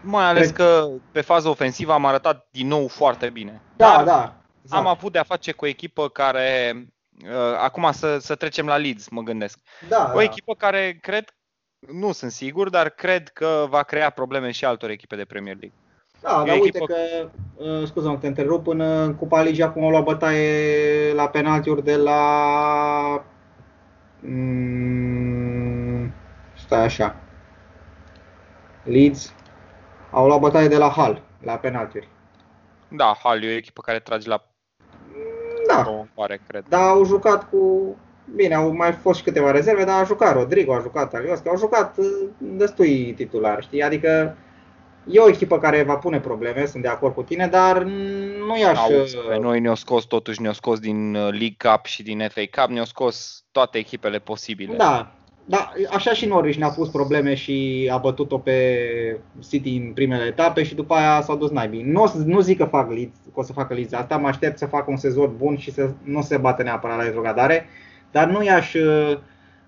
[0.01, 0.55] Mai ales Cred...
[0.55, 3.61] că pe fază ofensivă am arătat din nou foarte bine.
[3.75, 4.33] Da, Dar da.
[4.63, 4.81] Exact.
[4.81, 6.73] Am avut de-a face cu o echipă care,
[7.23, 9.59] uh, acum să, să trecem la Leeds, mă gândesc.
[9.87, 10.23] Da, o da.
[10.23, 11.25] echipă care cred,
[11.79, 15.77] nu sunt sigur, dar cred că va crea probleme și altor echipe de Premier League.
[16.21, 16.95] Da, dar uite că,
[17.55, 21.95] uh, scuză-mă că te întrerup, în Cupa Ligii acum au luat bătaie la penaltiuri de
[21.95, 23.23] la...
[24.19, 26.13] Mm,
[26.57, 27.15] stai așa.
[28.83, 29.33] Leeds
[30.11, 32.07] au luat bătaie de la Hal, la penaltiuri.
[32.87, 34.43] Da, Hal e o echipă care trage la
[35.67, 36.05] da.
[36.13, 36.65] pare, cred.
[36.69, 37.95] Da, au jucat cu
[38.35, 41.57] Bine, au mai fost și câteva rezerve, dar a jucat Rodrigo, a jucat Aliosca, au
[41.57, 42.05] jucat uh,
[42.37, 43.83] destui titulari, știi?
[43.83, 44.35] Adică
[45.11, 47.83] E o echipă care va pune probleme, sunt de acord cu tine, dar
[48.47, 48.77] nu i-aș...
[48.77, 52.61] Auzi, pe noi ne-au scos totuși, ne-au scos din uh, League Cup și din FA
[52.61, 54.75] Cup, ne-au scos toate echipele posibile.
[54.75, 55.11] Da,
[55.45, 58.77] da, așa și Norwich ne-a pus probleme și a bătut-o pe
[59.49, 61.83] City în primele etape și după aia s-au dus naibii.
[61.83, 64.65] Nu, nu zic că fac Leeds, că o să facă Leeds asta, mă aștept să
[64.65, 67.65] facă un sezon bun și să nu se bată neapărat la retrogradare,
[68.11, 69.17] dar nu i-aș uh,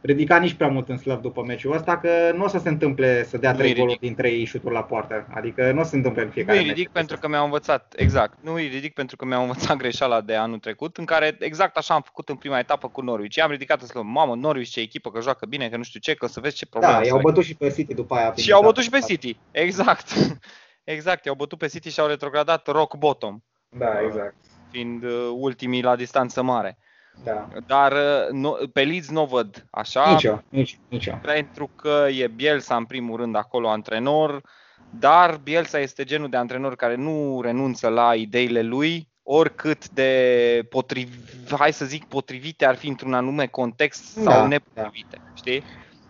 [0.02, 3.24] ridica nici prea mult în slăv după meciul ăsta, că nu o să se întâmple
[3.24, 5.28] să dea 3 goluri din 3 șuturi la poartă.
[5.30, 8.38] Adică nu o să se întâmple în fiecare Nu ridic pentru că mi-au învățat, exact.
[8.42, 11.94] Nu îi ridic pentru că mi-au învățat greșeala de anul trecut, în care exact așa
[11.94, 13.42] am făcut în prima etapă cu Norwich.
[13.42, 16.28] Am ridicat să mamă, Norwich ce echipă, că joacă bine, că nu știu ce, că
[16.28, 16.94] să vezi ce probleme.
[16.94, 18.34] Da, i-au bătut și pe City după aia.
[18.36, 20.08] Și au bătut și pe City, exact.
[20.84, 23.40] exact, i-au bătut pe City și au retrogradat rock bottom.
[23.70, 24.36] Da, exact.
[24.72, 26.78] Fiind uh, ultimii la distanță mare.
[27.24, 27.48] Da.
[27.68, 30.12] Dar uh, nu, pe Leeds nu o văd așa.
[30.12, 31.20] Nici eu, nici, nici eu.
[31.22, 34.42] Pentru că e Bielsa în primul rând acolo antrenor,
[35.00, 41.56] dar Bielsa este genul de antrenor care nu renunță la ideile lui, oricât de potrivite,
[41.58, 45.32] hai să zic potrivite ar fi într-un anume context sau da, nepotrivite, da.
[45.34, 45.64] știi?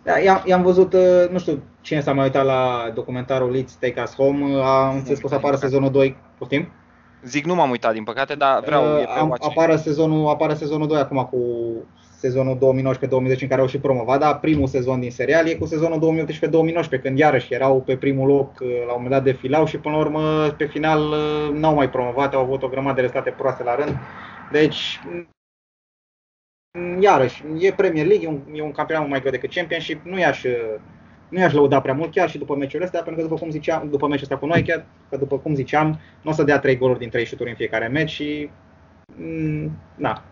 [0.04, 4.02] Da, i-am, i-am văzut, uh, nu știu cine s-a mai uitat la documentarul Leeds Take
[4.02, 6.72] Us Home, a înțeles că o să apară sezonul 2, poftim?
[7.24, 11.00] Zic, nu m-am uitat din păcate, dar vreau uh, am, apare sezonul, apare sezonul 2
[11.00, 11.40] acum cu
[12.18, 16.26] sezonul 2019-2010 în care au și promovat, dar primul sezon din serial e cu sezonul
[16.98, 19.96] 2018-2019, când iarăși erau pe primul loc, uh, la un moment dat defilau și până
[19.96, 23.64] la urmă pe final uh, n-au mai promovat, au avut o grămadă de rezultate proaste
[23.64, 23.98] la rând.
[24.52, 30.06] Deci, mm, iarăși, e Premier League, e un, e un campionat mai greu decât Championship,
[30.06, 30.44] nu i-aș
[31.32, 33.90] nu i-aș lăuda prea mult chiar și după meciul ăsta, pentru că după cum ziceam,
[33.90, 36.78] după meciul ăsta cu noi, chiar că după cum ziceam, nu o să dea 3
[36.78, 38.50] goluri din 3 șuturi în fiecare meci și
[39.16, 40.24] mm, na.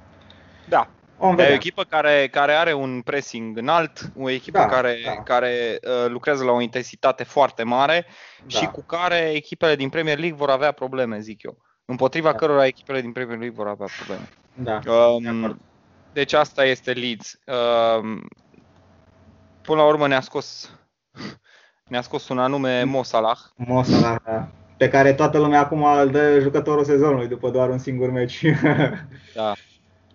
[0.69, 0.89] Da.
[1.21, 5.11] E o echipă care, care are un pressing înalt, o echipă da, care, da.
[5.23, 8.05] care uh, lucrează la o intensitate foarte mare
[8.47, 8.59] da.
[8.59, 11.57] și cu care echipele din Premier League vor avea probleme, zic eu.
[11.85, 12.37] Împotriva da.
[12.37, 14.29] cărora echipele din Premier League vor avea probleme.
[14.53, 14.93] Da.
[14.93, 15.59] Um,
[16.13, 17.39] deci asta este Leeds.
[17.45, 18.27] Um,
[19.61, 20.78] până la urmă ne-a scos
[21.87, 23.37] ne-a scos un anume Mo Salah.
[23.55, 24.47] Mo Salah, da.
[24.77, 28.45] Pe care toată lumea acum îl dă jucătorul sezonului după doar un singur meci.
[29.35, 29.53] da.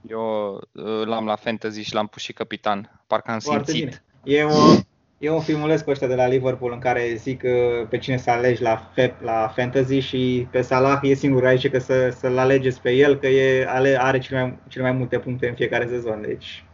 [0.09, 3.03] Eu uh, l-am la fantasy și l-am pus și capitan.
[3.07, 4.03] Parcă am Foarte simțit.
[4.23, 4.39] Bine.
[4.39, 4.75] E, o,
[5.19, 8.31] e un filmuleț cu ăștia de la Liverpool în care zic uh, pe cine să
[8.31, 12.81] alegi la, FEP, la fantasy și pe Salah e singur aici că să, să-l alegeți
[12.81, 16.23] pe el, că e, ale, are cele mai, cele mai multe puncte în fiecare sezon.
[16.23, 16.65] Deci,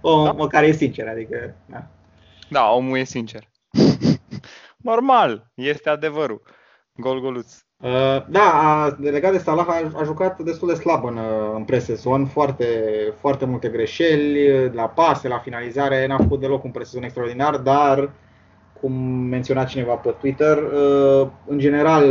[0.00, 0.32] o, da.
[0.32, 1.86] măcar e sincer, adică, da.
[2.48, 3.48] Da, omul e sincer.
[4.90, 6.42] Normal, este adevărul.
[6.96, 7.54] Gol goluț.
[7.76, 12.26] Uh, da, legat de Salah a, a jucat destul de slab în, uh, în presezon,
[12.26, 12.66] foarte,
[13.20, 18.10] foarte multe greșeli la pase, la finalizare, n-a făcut deloc un presezon extraordinar, dar
[18.80, 18.92] cum
[19.30, 22.04] menționa cineva pe Twitter, uh, în general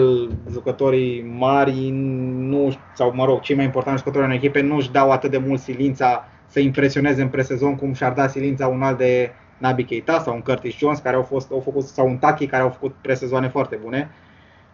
[0.52, 5.12] jucătorii mari nu, sau mă rog, cei mai importanti jucători în echipe nu își dau
[5.12, 9.32] atât de mult silința să impresioneze în presezon cum și-ar da silința un alt de
[9.58, 12.64] Nabi Keita sau un Curtis Jones care au, fost, au făcut, sau un Taki care
[12.64, 14.10] au făcut presezoane foarte bune.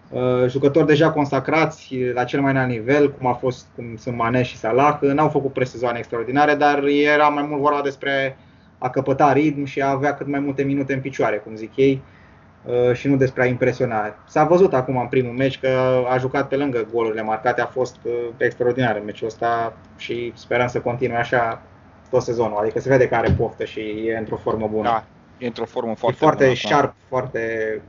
[0.09, 4.41] Uh, jucători deja consacrați la cel mai înalt nivel, cum a fost cum sunt Mane
[4.41, 8.37] și Salah, n-au făcut presezoane extraordinare, dar era mai mult vorba despre
[8.77, 12.01] a căpăta ritm și a avea cât mai multe minute în picioare, cum zic ei,
[12.65, 14.15] uh, și nu despre a impresiona.
[14.27, 17.97] S-a văzut acum în primul meci că a jucat pe lângă golurile marcate, a fost
[18.03, 21.61] uh, extraordinar în meciul ăsta și sperăm să continue așa
[22.13, 22.57] tot sezonul.
[22.57, 24.83] Adică se vede că are poftă și e într-o formă bună.
[24.83, 25.03] Da,
[25.37, 26.55] e într-o formă foarte e foarte bună.
[26.55, 27.81] sharp, foarte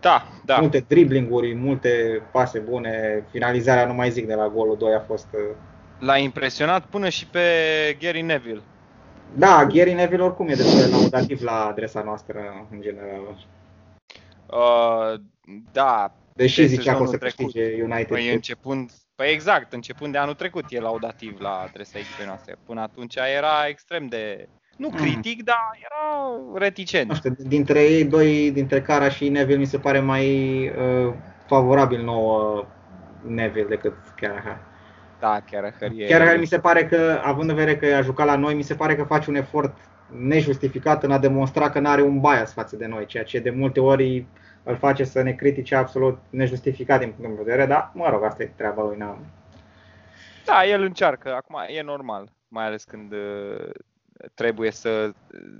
[0.00, 0.58] da, da.
[0.58, 3.24] Multe driblinguri, multe pase bune.
[3.30, 5.26] Finalizarea, nu mai zic, de la golul 2 a fost...
[5.32, 5.56] Uh,
[5.98, 7.40] L-a impresionat până și pe
[8.00, 8.62] Gary Neville.
[9.34, 13.46] Da, Gary Neville oricum e destul de laudativ la adresa noastră, în general.
[14.46, 15.20] Uh,
[15.72, 16.14] da.
[16.34, 18.06] Deși de zicea că o să câștige United.
[18.06, 18.90] Păi începând,
[19.20, 22.56] Păi exact, începând de anul trecut e laudativ la adresa echipei noastre.
[22.66, 24.96] Până atunci era extrem de, nu Mm.
[24.96, 27.14] critic, dar era Nu reticent.
[27.14, 30.26] știu, dintre ei doi, dintre Cara și Neville, mi se pare mai
[30.68, 31.14] uh,
[31.46, 32.66] favorabil nouă
[33.26, 34.58] Neville decât Carragher.
[35.18, 36.06] Da, chiar e...
[36.06, 38.74] Chiar mi se pare că, având în vedere că a jucat la noi, mi se
[38.74, 42.76] pare că face un efort nejustificat în a demonstra că nu are un bias față
[42.76, 44.26] de noi, ceea ce de multe ori
[44.62, 48.42] îl face să ne critique absolut nejustificat din punct de vedere, dar mă rog, asta
[48.42, 49.26] e treaba lui, n-am.
[50.44, 51.34] Da, el încearcă.
[51.34, 53.70] Acum e normal, mai ales când uh,
[54.34, 55.10] trebuie să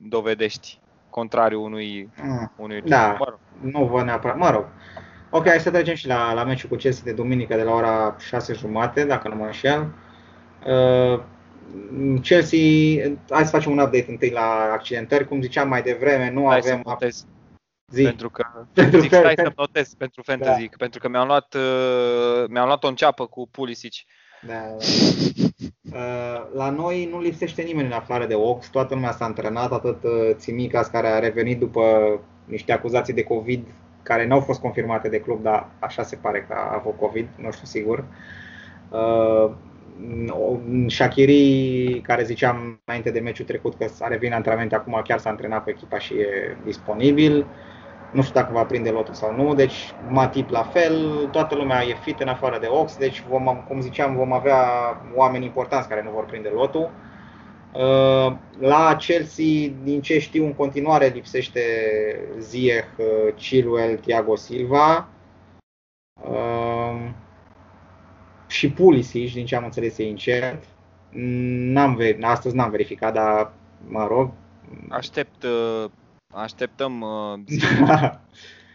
[0.03, 0.78] dovedești
[1.11, 3.16] contrariul unui, Mm, unui Da.
[3.18, 3.38] Mă rog,
[3.72, 4.66] Nu văd neapărat, mă rog.
[5.30, 8.16] Ok, hai să trecem și la, la meciul cu Chelsea de duminică de la ora
[8.18, 9.92] 6 jumate, dacă nu mă înșel.
[10.66, 11.20] Uh,
[12.22, 12.59] Chelsea,
[13.30, 15.28] hai să facem un update întâi la accidentări.
[15.28, 17.26] Cum ziceam mai devreme, nu stai să avem notez,
[17.91, 18.03] zi.
[18.03, 20.74] pentru că Pentru zic, că- stai să notez pentru fantasy, Da.
[20.78, 23.93] pentru că mi-am luat, uh, mi-am luat o înceapă cu Pulisic.
[24.47, 24.76] Da, da.
[25.95, 30.03] Uh, La noi nu lipsește nimeni în afară de Ox, toată lumea s-a antrenat, atât
[30.03, 31.82] uh, Țimicas care a revenit după
[32.45, 33.66] niște acuzații de COVID
[34.03, 37.28] care nu au fost confirmate de club, dar așa se pare că a avut COVID,
[37.36, 38.05] nu știu sigur.
[38.91, 39.51] Uh,
[40.86, 45.30] Shakiri, care ziceam înainte de meciul trecut că a revenit la antrenamente, acum chiar s-a
[45.30, 47.47] antrenat cu echipa și e disponibil.
[48.12, 51.94] Nu știu dacă va prinde lotul sau nu, deci Matip la fel, toată lumea e
[51.94, 54.62] fit în afară de Ox, deci vom, cum ziceam, vom avea
[55.14, 56.90] oameni importanți care nu vor prinde lotul.
[57.72, 61.61] Uh, La Chelsea, din ce știu în continuare, lipsește
[62.38, 65.08] Ziyech, uh, Chilwell, Thiago Silva
[66.30, 67.08] uh,
[68.46, 70.64] și Pulisic, din ce am înțeles, e incert.
[71.72, 73.52] N-am, ver- astăzi n-am verificat, dar
[73.88, 74.30] mă rog.
[74.88, 75.90] Aștept, uh,
[76.31, 77.61] așteptăm uh, zi.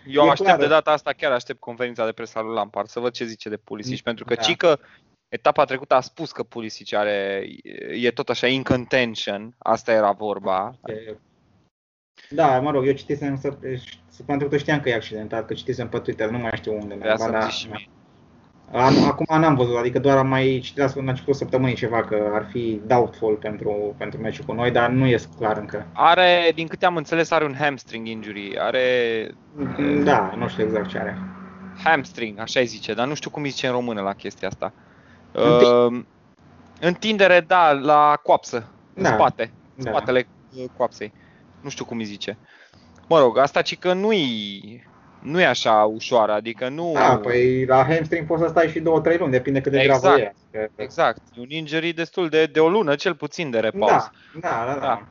[0.07, 0.59] Eu E aștept clar.
[0.59, 3.49] de data asta, chiar aștept conferința de presă a lui Lampard să văd ce zice
[3.49, 4.41] de Pulisic, pentru că Da.
[4.41, 4.79] Cică
[5.27, 7.47] etapa trecută a spus că Pulisic are,
[7.91, 10.75] e tot așa in contention, asta era vorba.
[10.85, 11.17] E-
[12.29, 13.49] Da, mă rog, eu citisem să,
[14.07, 16.87] săptămâna trecută știam că e accidentat, că citisem pe Twitter, nu mai știu unde.
[16.87, 17.89] Trebuia Ba, să-mi da, zici și mie.
[18.75, 22.29] Am- Acum n-am văzut, adică doar am mai citit la la începutul săptămânii ceva că
[22.33, 25.87] ar fi doubtful pentru, pentru meciul cu noi, dar nu e clar încă.
[25.93, 29.29] Are, din câte am înțeles, are un hamstring injury, are
[30.03, 31.17] Da, nu știu exact ce are.
[31.83, 34.73] hamstring, așa îi zice, dar nu știu cum îi zice în română la chestia asta.
[35.31, 36.03] Înti- Uh,
[36.79, 39.89] întindere, da, la coapsă, în Da, spate, da.
[39.91, 41.13] spatele uh, coapsei.
[41.61, 42.37] Nu știu cum îi zice.
[43.07, 44.83] Mă rog, asta ci că nu-i,
[45.25, 46.91] nu e așa ușoară, adică nu...
[46.93, 48.83] Da, păi la hamstring poți să stai și 2-3
[49.17, 50.01] luni, depinde cât de Exact.
[50.03, 50.33] gravă e.
[50.51, 53.89] Că- Exact, e un injury destul de, de o lună, cel puțin de repaus.
[53.91, 54.09] Da,
[54.39, 54.79] da, da, da.
[54.79, 55.07] Da.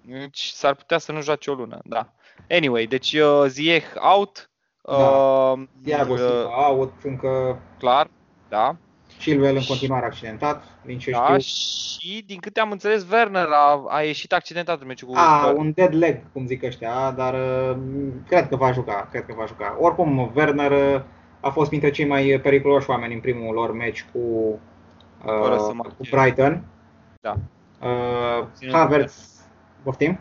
[0.00, 2.12] Deci s-ar putea să nu joace o lună, da.
[2.50, 4.50] Anyway, deci uh, Ziyech out,
[4.82, 4.92] Da.
[4.94, 8.10] uh, Thiago uh, Silva out, încă clar,
[8.48, 8.76] da.
[9.28, 11.38] Chilwell în continuare accidentat, din ce Da, știu.
[11.38, 15.58] și din câte am înțeles, Werner a, a ieșit accidentat în meciul cu A, Spurs.
[15.58, 17.76] un dead leg, cum zic ăștia, dar uh,
[18.28, 19.76] cred că va juca, cred că va juca.
[19.80, 21.00] Oricum, Werner uh,
[21.40, 24.18] a fost printre cei mai periculoși oameni în primul lor meci cu,
[25.24, 26.16] Fără să uh, cu marcheze.
[26.16, 26.64] Brighton.
[27.20, 27.34] Da.
[27.82, 29.40] Uh, Obținând Havertz,
[29.82, 30.18] poftim?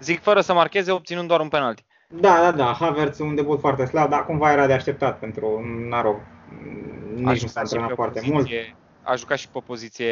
[0.00, 1.84] Zic fără să marcheze, obținând doar un penalti.
[2.08, 6.02] Da, da, da, Havertz un debut foarte slab, dar cumva era de așteptat pentru, na
[6.02, 6.16] rog,
[7.14, 8.36] nici A nu jucat s-a și antrenat pe o foarte mult.
[8.36, 10.04] poziție- A jucat și pe o poziție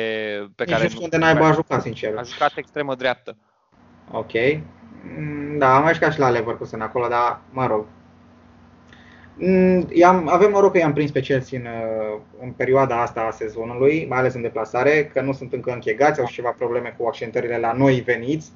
[0.56, 2.16] pe Nici care nu știu unde naiba a jucat, sincer.
[2.16, 3.36] A jucat extremă dreaptă.
[4.12, 4.32] Ok.
[5.16, 7.86] Mm, Da, am mai jucat și la Leverkusen acolo, dar mă rog.
[9.34, 13.30] Mm, I-am, avem noroc că i-am prins pe Chelsea în, uh, în perioada asta a
[13.30, 17.06] sezonului, mai ales în deplasare, că nu sunt încă închegați, au și ceva probleme cu
[17.06, 18.52] accentările la noi veniți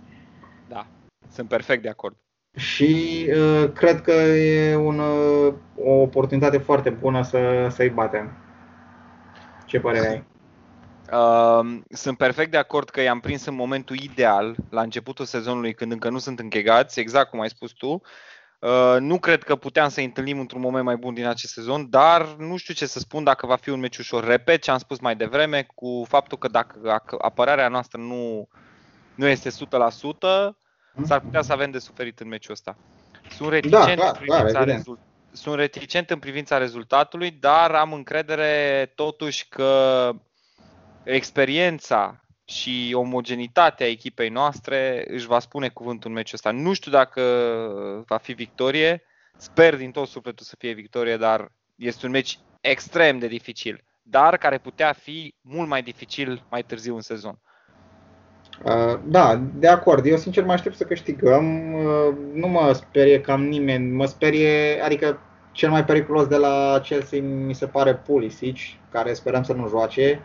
[0.68, 0.86] Da,
[1.32, 2.16] sunt perfect de acord.
[2.56, 8.36] Și uh, cred că e un, uh, o oportunitate foarte bună să, să-i batem.
[9.66, 10.24] Ce părere ai?
[11.12, 15.92] Uh, sunt perfect de acord că i-am prins în momentul ideal, la începutul sezonului, când
[15.92, 18.02] încă nu sunt închegați, exact cum ai spus tu.
[18.58, 22.36] Uh, nu cred că puteam să-i întâlnim într-un moment mai bun din acest sezon, dar
[22.38, 24.24] nu știu ce să spun dacă va fi un meci ușor.
[24.24, 28.48] Repet ce am spus mai devreme, cu faptul că dacă dacă apărarea noastră nu,
[29.14, 29.52] nu este 100%,
[31.02, 32.76] s-ar putea să avem de suferit în meciul ăsta.
[33.30, 34.68] Sunt reticent, clar, în, privința clar, evident.
[34.68, 35.00] rezult-
[35.32, 40.10] sunt reticent în privința rezultatului, dar am încredere totuși că
[41.02, 46.50] experiența și omogenitatea echipei noastre își va spune cuvântul în meciul ăsta.
[46.50, 47.22] Nu știu dacă
[48.06, 49.02] va fi victorie,
[49.36, 54.36] sper din tot sufletul să fie victorie, dar este un meci extrem de dificil, dar
[54.36, 57.38] care putea fi mult mai dificil mai târziu în sezon.
[58.62, 60.06] Uh, Da, de acord.
[60.06, 61.74] Eu sincer mă aștept să câștigăm.
[61.74, 63.90] Uh, Nu mă sperie cam nimeni.
[63.90, 65.18] Mă sperie, adică
[65.52, 68.56] cel mai periculos de la Chelsea mi se pare Pulisic,
[68.90, 70.20] care sperăm să nu joace.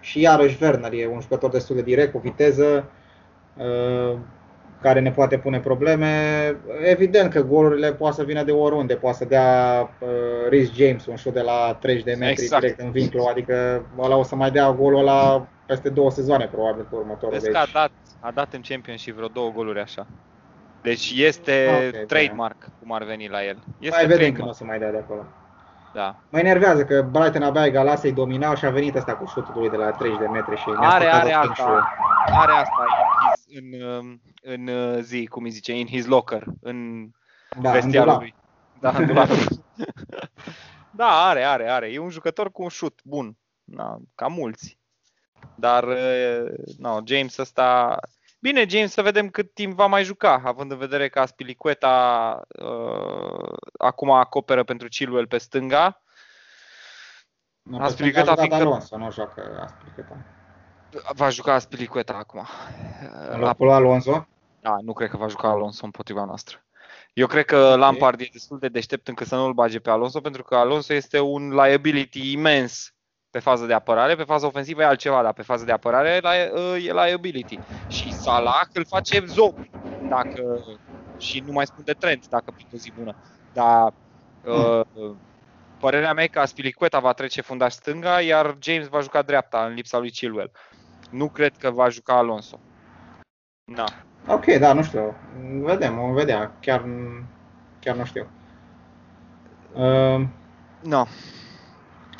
[0.00, 2.90] Și iarăși Werner e un jucător destul de direct, cu viteză,
[3.56, 4.18] uh,
[4.80, 6.10] care ne poate pune probleme.
[6.82, 10.08] Evident că golurile poate să vină de oriunde, poate să dea uh,
[10.48, 12.60] Rhys James un șut de la 30 de metri exact.
[12.60, 16.86] direct în vincul, adică ăla o să mai dea golul la peste două sezoane probabil
[16.90, 17.30] pe următorul.
[17.30, 17.52] Vezi deci...
[17.52, 17.90] că a dat,
[18.20, 20.06] a dat în Championship vreo două goluri așa.
[20.82, 22.72] Deci este okay, trademark, bine.
[22.80, 23.58] cum ar veni la el.
[23.78, 25.26] Este mai vedem când o să mai dea de acolo.
[25.94, 26.16] Da.
[26.30, 29.70] Mă enervează că Brighton abia egal să-i dominau și a venit asta cu șutul lui
[29.70, 31.88] de la 30 de metri și are, are asta,
[32.26, 32.84] are asta
[33.54, 37.08] în, um, în, în uh, zi, cum îi zice, in his locker, în
[37.60, 38.34] da, vestiarul lui.
[38.80, 39.06] Da, în
[41.00, 41.92] da, are, are, are.
[41.92, 44.78] E un jucător cu un șut bun, da, ca mulți.
[45.54, 47.98] Dar, uh, no, James ăsta
[48.44, 53.48] Bine, James, să vedem cât timp va mai juca, având în vedere că Aspilicueta uh,
[53.78, 56.02] acum acoperă pentru Chilwell pe stânga.
[57.62, 58.54] Nu, Aspilicueta fiindcă...
[58.54, 60.16] Alonso, nu joacă Aspilicueta.
[61.14, 62.46] Va juca Aspilicueta acum.
[63.30, 64.26] În locul Alonso?
[64.60, 66.64] Da, nu cred că va juca Alonso împotriva noastră.
[67.12, 67.78] Eu cred că okay.
[67.78, 71.20] Lampard e destul de deștept încât să nu-l bage pe Alonso, pentru că Alonso este
[71.20, 72.93] un liability imens
[73.34, 76.20] pe fază de apărare, pe fază ofensivă e altceva, dar pe fază de apărare
[76.74, 77.58] e liability.
[77.88, 79.54] Și Salah îl face zob,
[80.08, 80.64] dacă,
[81.18, 83.14] și nu mai spun de trend, dacă prinde o zi bună.
[83.52, 83.92] Dar
[84.44, 84.80] uh,
[85.80, 89.74] părerea mea e că Aspilicueta va trece fundaș stânga, iar James va juca dreapta în
[89.74, 90.50] lipsa lui Chilwell.
[91.10, 92.60] Nu cred că va juca Alonso.
[93.74, 93.84] Da.
[94.26, 95.14] Ok, da, nu știu.
[95.62, 96.52] Vedem, vom vedea.
[96.60, 96.84] Chiar,
[97.80, 98.26] chiar nu știu.
[99.72, 100.26] Uh,
[100.82, 101.04] no.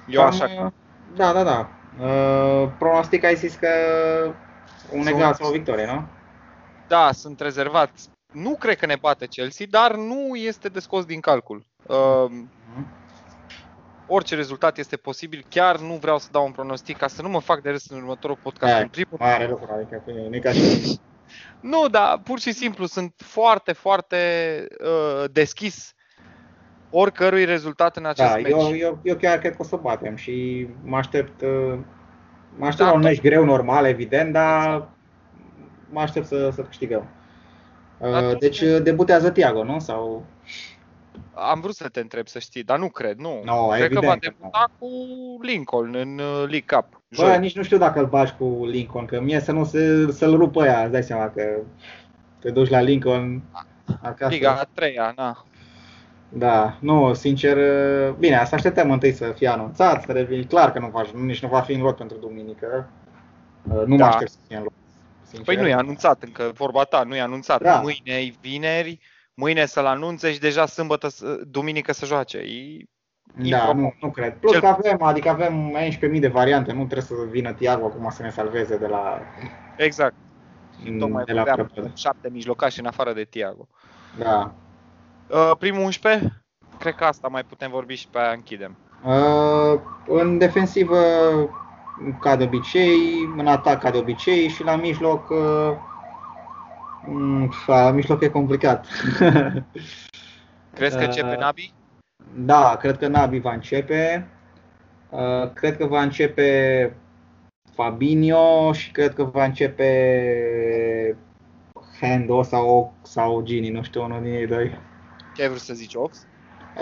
[0.07, 0.73] Eu cam, așa.
[1.15, 1.69] Da, da, da.
[2.01, 3.69] Uh, pronostic ai zis că
[4.93, 6.07] un egal sau o victorie, nu?
[6.89, 7.91] Da, sunt rezervat.
[8.33, 11.67] Nu cred că ne bate Chelsea, dar nu este de scos din calcul.
[11.87, 12.31] Uh,
[14.07, 15.45] orice rezultat este posibil.
[15.49, 17.97] Chiar nu vreau să dau un pronostic ca să nu mă fac de râs în
[17.97, 18.73] următorul podcast.
[18.73, 20.99] Da, în primul mare lucru, adică nu ca și...
[21.61, 24.17] Nu, dar pur și simplu sunt foarte, foarte
[24.85, 25.94] uh, deschis
[26.97, 28.51] oricărui rezultat în acest da, meci.
[28.51, 31.79] Eu, eu, eu chiar cred că o să batem și mă aștept, uh,
[32.57, 34.89] mă aștept da, la un meci greu, normal, evident, dar
[35.91, 37.07] mă aștept să, să câștigăm.
[37.99, 39.79] Uh, deci debutează Tiago, nu?
[39.79, 40.25] Sau...
[41.35, 43.43] Am vrut să te întreb să știi, dar nu cred, nu.
[43.45, 44.89] No, cred că va debuta cu
[45.43, 47.03] Lincoln în uh, League Cup.
[47.17, 50.37] Bă, nici nu știu dacă îl bagi cu Lincoln, că mie să nu se, să-l
[50.37, 51.43] rupă ea, îți dai seama că
[52.39, 53.43] te duci la Lincoln
[54.03, 54.33] acasă.
[54.33, 55.45] Liga a treia, na.
[56.37, 57.59] Da, nu, sincer,
[58.18, 61.49] bine, să așteptăm întâi să fie anunțat, să revin clar că nu va, nici nu
[61.49, 62.91] va fi în lot pentru duminică.
[63.62, 64.05] Uh, nu da.
[64.05, 64.72] mă aștept să fie în lot.
[65.22, 65.45] Sincer.
[65.45, 67.62] Păi nu e anunțat încă, vorba ta, nu e anunțat.
[67.62, 67.80] Da.
[67.80, 68.99] Mâine e vineri,
[69.35, 71.09] mâine să-l anunțe și deja sâmbătă,
[71.49, 72.39] duminică să joace.
[72.39, 72.87] E
[73.51, 74.37] da, nu, nu cred.
[74.37, 74.61] Plus Cel...
[74.61, 75.76] că avem, adică avem
[76.14, 79.20] 11.000 de variante, nu trebuie să vină Tiago acum să ne salveze de la...
[79.76, 80.14] Exact.
[80.85, 81.45] Și tocmai de la
[81.95, 83.68] șapte mijlocași în afară de Tiago.
[84.18, 84.55] Da.
[85.31, 86.45] Uh, primul 11?
[86.79, 88.77] Cred că asta mai putem vorbi și pe aia închidem.
[89.05, 90.97] Uh, în defensivă,
[92.20, 92.97] ca de obicei,
[93.37, 95.72] în atac ca de obicei și la mijloc, uh,
[97.07, 98.87] mm, la mijloc e complicat.
[100.75, 101.72] Crezi că începe Nabi?
[102.35, 104.29] Da, cred că Nabi va începe.
[105.53, 106.97] Cred că va începe
[107.75, 111.16] Fabinho și cred că va începe
[112.01, 114.79] Hendo sau, sau Gini, nu știu, unul din ei doi.
[115.35, 116.26] Ce ai vrut să zici, Ox?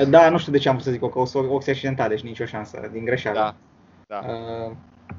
[0.09, 2.45] Da, nu știu de ce am vrut să zic Ox, Ox e accidentat, deci nicio
[2.45, 3.39] șansă, din greșeală.
[3.39, 4.33] Da, da.
[4.33, 4.73] Uh,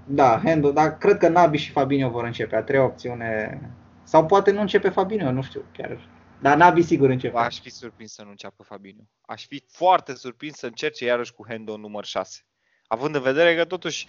[0.05, 3.61] da, Hendo, dar cred că Nabi și Fabinho vor începe, a treia opțiune.
[4.03, 6.09] Sau poate nu începe Fabinho, nu știu chiar.
[6.41, 7.37] Dar Nabi sigur începe.
[7.37, 9.03] Aș fi surprins să nu înceapă Fabinho.
[9.21, 12.45] Aș fi foarte surprins să încerce iarăși cu Hendo număr 6.
[12.87, 14.07] Având în vedere că totuși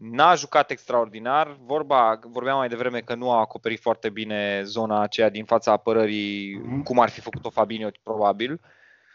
[0.00, 1.56] N-a jucat extraordinar.
[1.64, 6.58] Vorba, vorbeam mai devreme că nu a acoperit foarte bine zona aceea din fața apărării,
[6.58, 6.82] mm-hmm.
[6.84, 8.60] cum ar fi făcut-o Fabinho, probabil.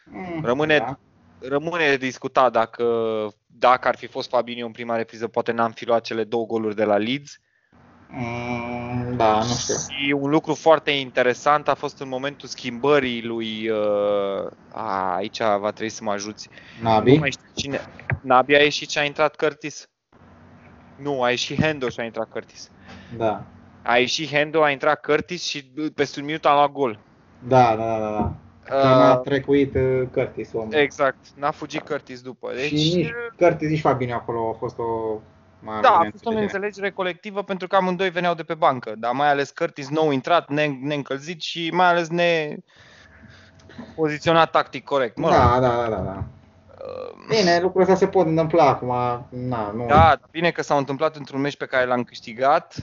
[0.06, 0.98] Mm, rămâne, da.
[1.40, 2.86] rămâne de discutat dacă,
[3.46, 6.76] dacă ar fi fost Fabinho în prima repriză, poate n-am fi luat cele două goluri
[6.76, 7.40] de la Leeds.
[8.10, 9.76] Mm, da, nu știu.
[9.76, 13.70] Și un lucru foarte interesant a fost în momentul schimbării lui...
[13.70, 16.50] Uh, a, aici va trebui să mă ajuți.
[16.82, 17.12] Nabi?
[17.12, 17.80] Nu mai știu cine.
[18.22, 19.90] Nabi a ieșit și a intrat Curtis.
[20.96, 22.70] Nu, a ieșit Hendo și a intrat Curtis.
[23.18, 23.44] Da.
[23.82, 25.64] A ieșit Hendo, a intrat Curtis și
[25.96, 27.00] peste un minut a luat gol.
[27.48, 28.34] Da, da, da, da.
[28.72, 30.74] Uh, a trecuit uh, Curtis omul.
[30.74, 32.52] Exact, n-a fugit Curtis după.
[32.54, 35.20] Deci, și nici Curtis, nici Fabinho acolo a fost o
[35.60, 39.12] mare Da, a fost o înțelegere colectivă pentru că amândoi veneau de pe bancă, dar
[39.14, 42.58] mai ales Curtis nou intrat, ne- neîncălzit și mai ales ne
[43.96, 45.18] poziționat tactic corect.
[45.18, 46.24] Mă da, da, da, da, da.
[47.30, 48.94] Bine, lucrurile astea se pot întâmpla acum.
[49.30, 49.86] Na, nu.
[49.88, 52.76] Da, bine că s-au întâmplat într-un meci pe care l-am câștigat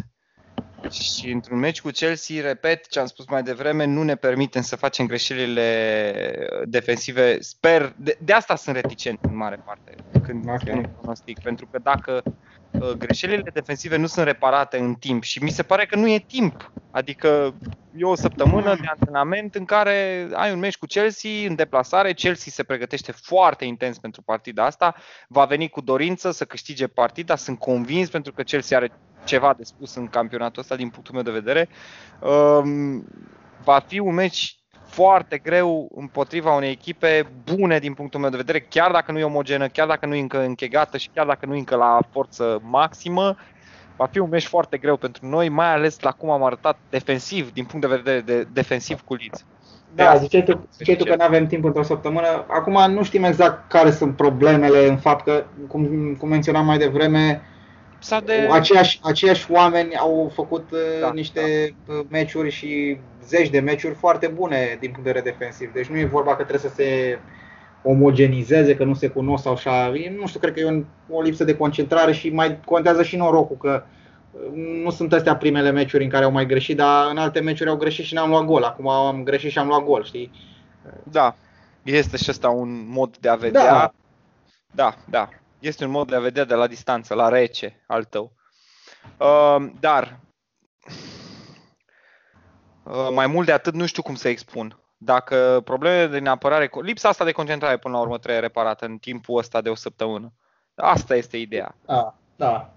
[0.91, 4.77] și într-un meci cu Chelsea, repet ce am spus mai devreme, nu ne permitem să
[4.77, 5.63] facem greșelile
[6.65, 7.41] defensive.
[7.41, 10.59] Sper, de, de asta sunt reticent în mare parte când okay.
[10.59, 12.33] spun un pronostic, pentru că dacă uh,
[12.99, 16.73] greșelile defensive nu sunt reparate în timp și mi se pare că nu e timp.
[16.91, 17.55] Adică
[17.97, 22.53] e o săptămână de antrenament în care ai un meci cu Chelsea în deplasare, Chelsea
[22.53, 24.95] se pregătește foarte intens pentru partida asta,
[25.29, 28.93] va veni cu dorință să câștige partida, sunt convins pentru că Chelsea are
[29.25, 31.69] ceva de spus în campionatul ăsta din punctul meu de vedere.
[32.21, 33.05] Um,
[33.65, 34.62] va fi un meci
[34.93, 39.25] foarte greu împotriva unei echipe bune din punctul meu de vedere, chiar dacă nu e
[39.25, 42.61] omogenă, chiar dacă nu e încă închegată și chiar dacă nu e încă la forță
[42.63, 43.37] maximă.
[43.97, 47.53] Va fi un meci foarte greu pentru noi, mai ales la cum am arătat defensiv,
[47.53, 49.45] din punct de vedere de defensiv cu Leeds.
[49.95, 52.45] Da, ziceai tu, ziceai tu că nu avem timp într-o săptămână.
[52.49, 57.43] Acum nu știm exact care sunt problemele în fapt că, cum, cum menționam mai devreme,
[58.03, 58.49] lipsa de...
[58.51, 61.95] Aceiași, aceiași oameni au făcut uh, da, niște da.
[61.95, 65.73] Uh, meciuri și zeci de meciuri foarte bune din punct de vedere defensiv.
[65.73, 67.19] Deci nu e vorba că trebuie să se
[67.83, 69.93] omogenizeze, că nu se cunosc sau așa.
[70.19, 73.83] Nu știu, cred că e o lipsă de concentrare și mai contează și norocul, că
[74.33, 74.41] uh,
[74.83, 77.77] nu sunt astea primele meciuri în care au mai greșit, dar în alte meciuri au
[77.77, 78.63] greșit și n-am luat gol.
[78.63, 80.31] Acum am greșit și am luat gol, știi?
[81.03, 81.35] Da,
[81.83, 83.65] este și ăsta un mod de a vedea.
[83.65, 83.93] Da,
[84.75, 84.95] da.
[85.11, 85.29] da
[85.63, 88.33] este un mod de a vedea de la distanță, la rece al tău.
[89.19, 90.21] Uh, dar
[92.85, 94.77] uh, mai mult de atât nu știu cum să expun.
[94.97, 99.39] Dacă problemele din apărare, lipsa asta de concentrare până la urmă trebuie reparată în timpul
[99.39, 100.33] ăsta de o săptămână.
[100.75, 101.75] Asta este ideea.
[101.87, 102.75] Da, da.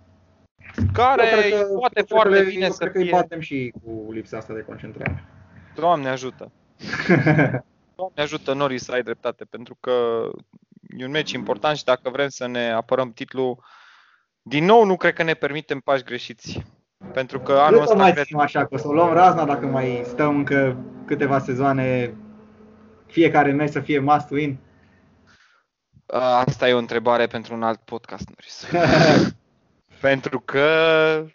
[0.94, 3.00] Care că, poate foarte că bine să cred fie...
[3.02, 5.24] că îi batem și cu lipsa asta de concentrare.
[5.76, 6.52] Doamne ajută!
[7.96, 10.28] Doamne ajută Norris să ai dreptate, pentru că
[10.98, 13.64] e un meci important și dacă vrem să ne apărăm titlul,
[14.42, 16.64] din nou nu cred că ne permitem pași greșiți.
[17.14, 18.26] Pentru că anul ăsta mai cred...
[18.38, 22.14] așa, că o să o luăm razna dacă mai stăm încă câteva sezoane,
[23.06, 24.58] fiecare meci să fie must win?
[26.46, 28.66] Asta e o întrebare pentru un alt podcast, Norris.
[30.08, 30.70] pentru că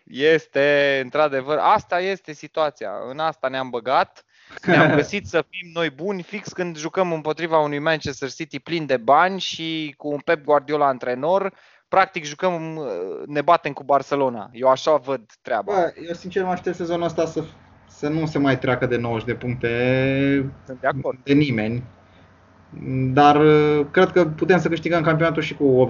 [0.05, 2.91] este, într-adevăr, asta este situația.
[3.09, 4.25] În asta ne-am băgat
[4.67, 8.97] ne-am găsit să fim noi buni fix când jucăm împotriva unui Manchester City plin de
[8.97, 11.53] bani și cu un Pep Guardiola antrenor.
[11.89, 12.81] Practic jucăm,
[13.27, 14.51] ne batem cu Barcelona.
[14.53, 15.73] Eu așa văd treaba.
[15.73, 17.45] Bă, eu sincer mă aștept sezonul ăsta să,
[17.89, 19.71] să nu se mai treacă de 90 de puncte
[20.67, 21.19] Sunt de, acord.
[21.23, 21.83] de nimeni.
[23.13, 25.89] Dar uh, cred că putem să câștigăm campionatul și cu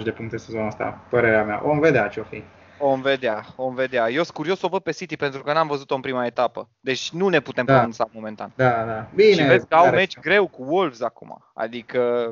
[0.00, 1.60] 85-90 de puncte sezonul ăsta, părerea mea.
[1.64, 2.42] Vom vedea ce o fi.
[2.78, 4.10] Om vedea, om vedea.
[4.10, 6.68] Eu sunt curios să o văd pe City pentru că n-am văzut-o în prima etapă.
[6.80, 7.72] Deci nu ne putem da.
[7.74, 8.52] pronunța momentan.
[8.56, 9.10] Da, da.
[9.14, 9.32] Bine.
[9.32, 11.44] Și vezi că au meci greu cu Wolves acum.
[11.54, 12.30] Adică,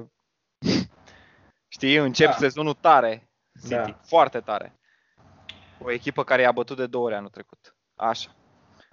[1.68, 2.32] știi, încep da.
[2.32, 3.28] sezonul tare.
[3.60, 3.98] City, da.
[4.02, 4.78] foarte tare.
[5.78, 7.76] O echipă care i-a bătut de două ori anul trecut.
[7.96, 8.30] Așa.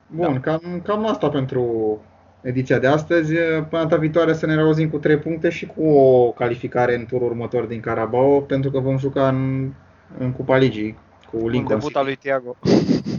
[0.07, 0.39] Bun, da.
[0.39, 1.99] cam, cam asta pentru
[2.41, 3.33] ediția de astăzi.
[3.69, 7.27] Până data viitoare să ne reauzim cu 3 puncte și cu o calificare în turul
[7.27, 9.71] următor din Carabao, pentru că vom juca în,
[10.17, 10.97] în Cupa Ligii
[11.31, 11.99] cu Lincoln City.
[12.03, 12.55] lui Tiago.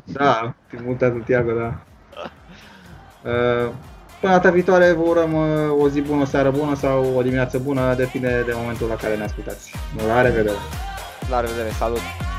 [0.05, 1.83] Da, debuta lui Tiago, da.
[3.25, 3.73] Uh,
[4.21, 7.59] până data viitoare vă urăm uh, o zi bună, o seară bună sau o dimineață
[7.59, 9.75] bună, depinde de momentul la care ne ascultați.
[10.07, 10.57] La revedere!
[11.31, 12.32] La revedere, salut!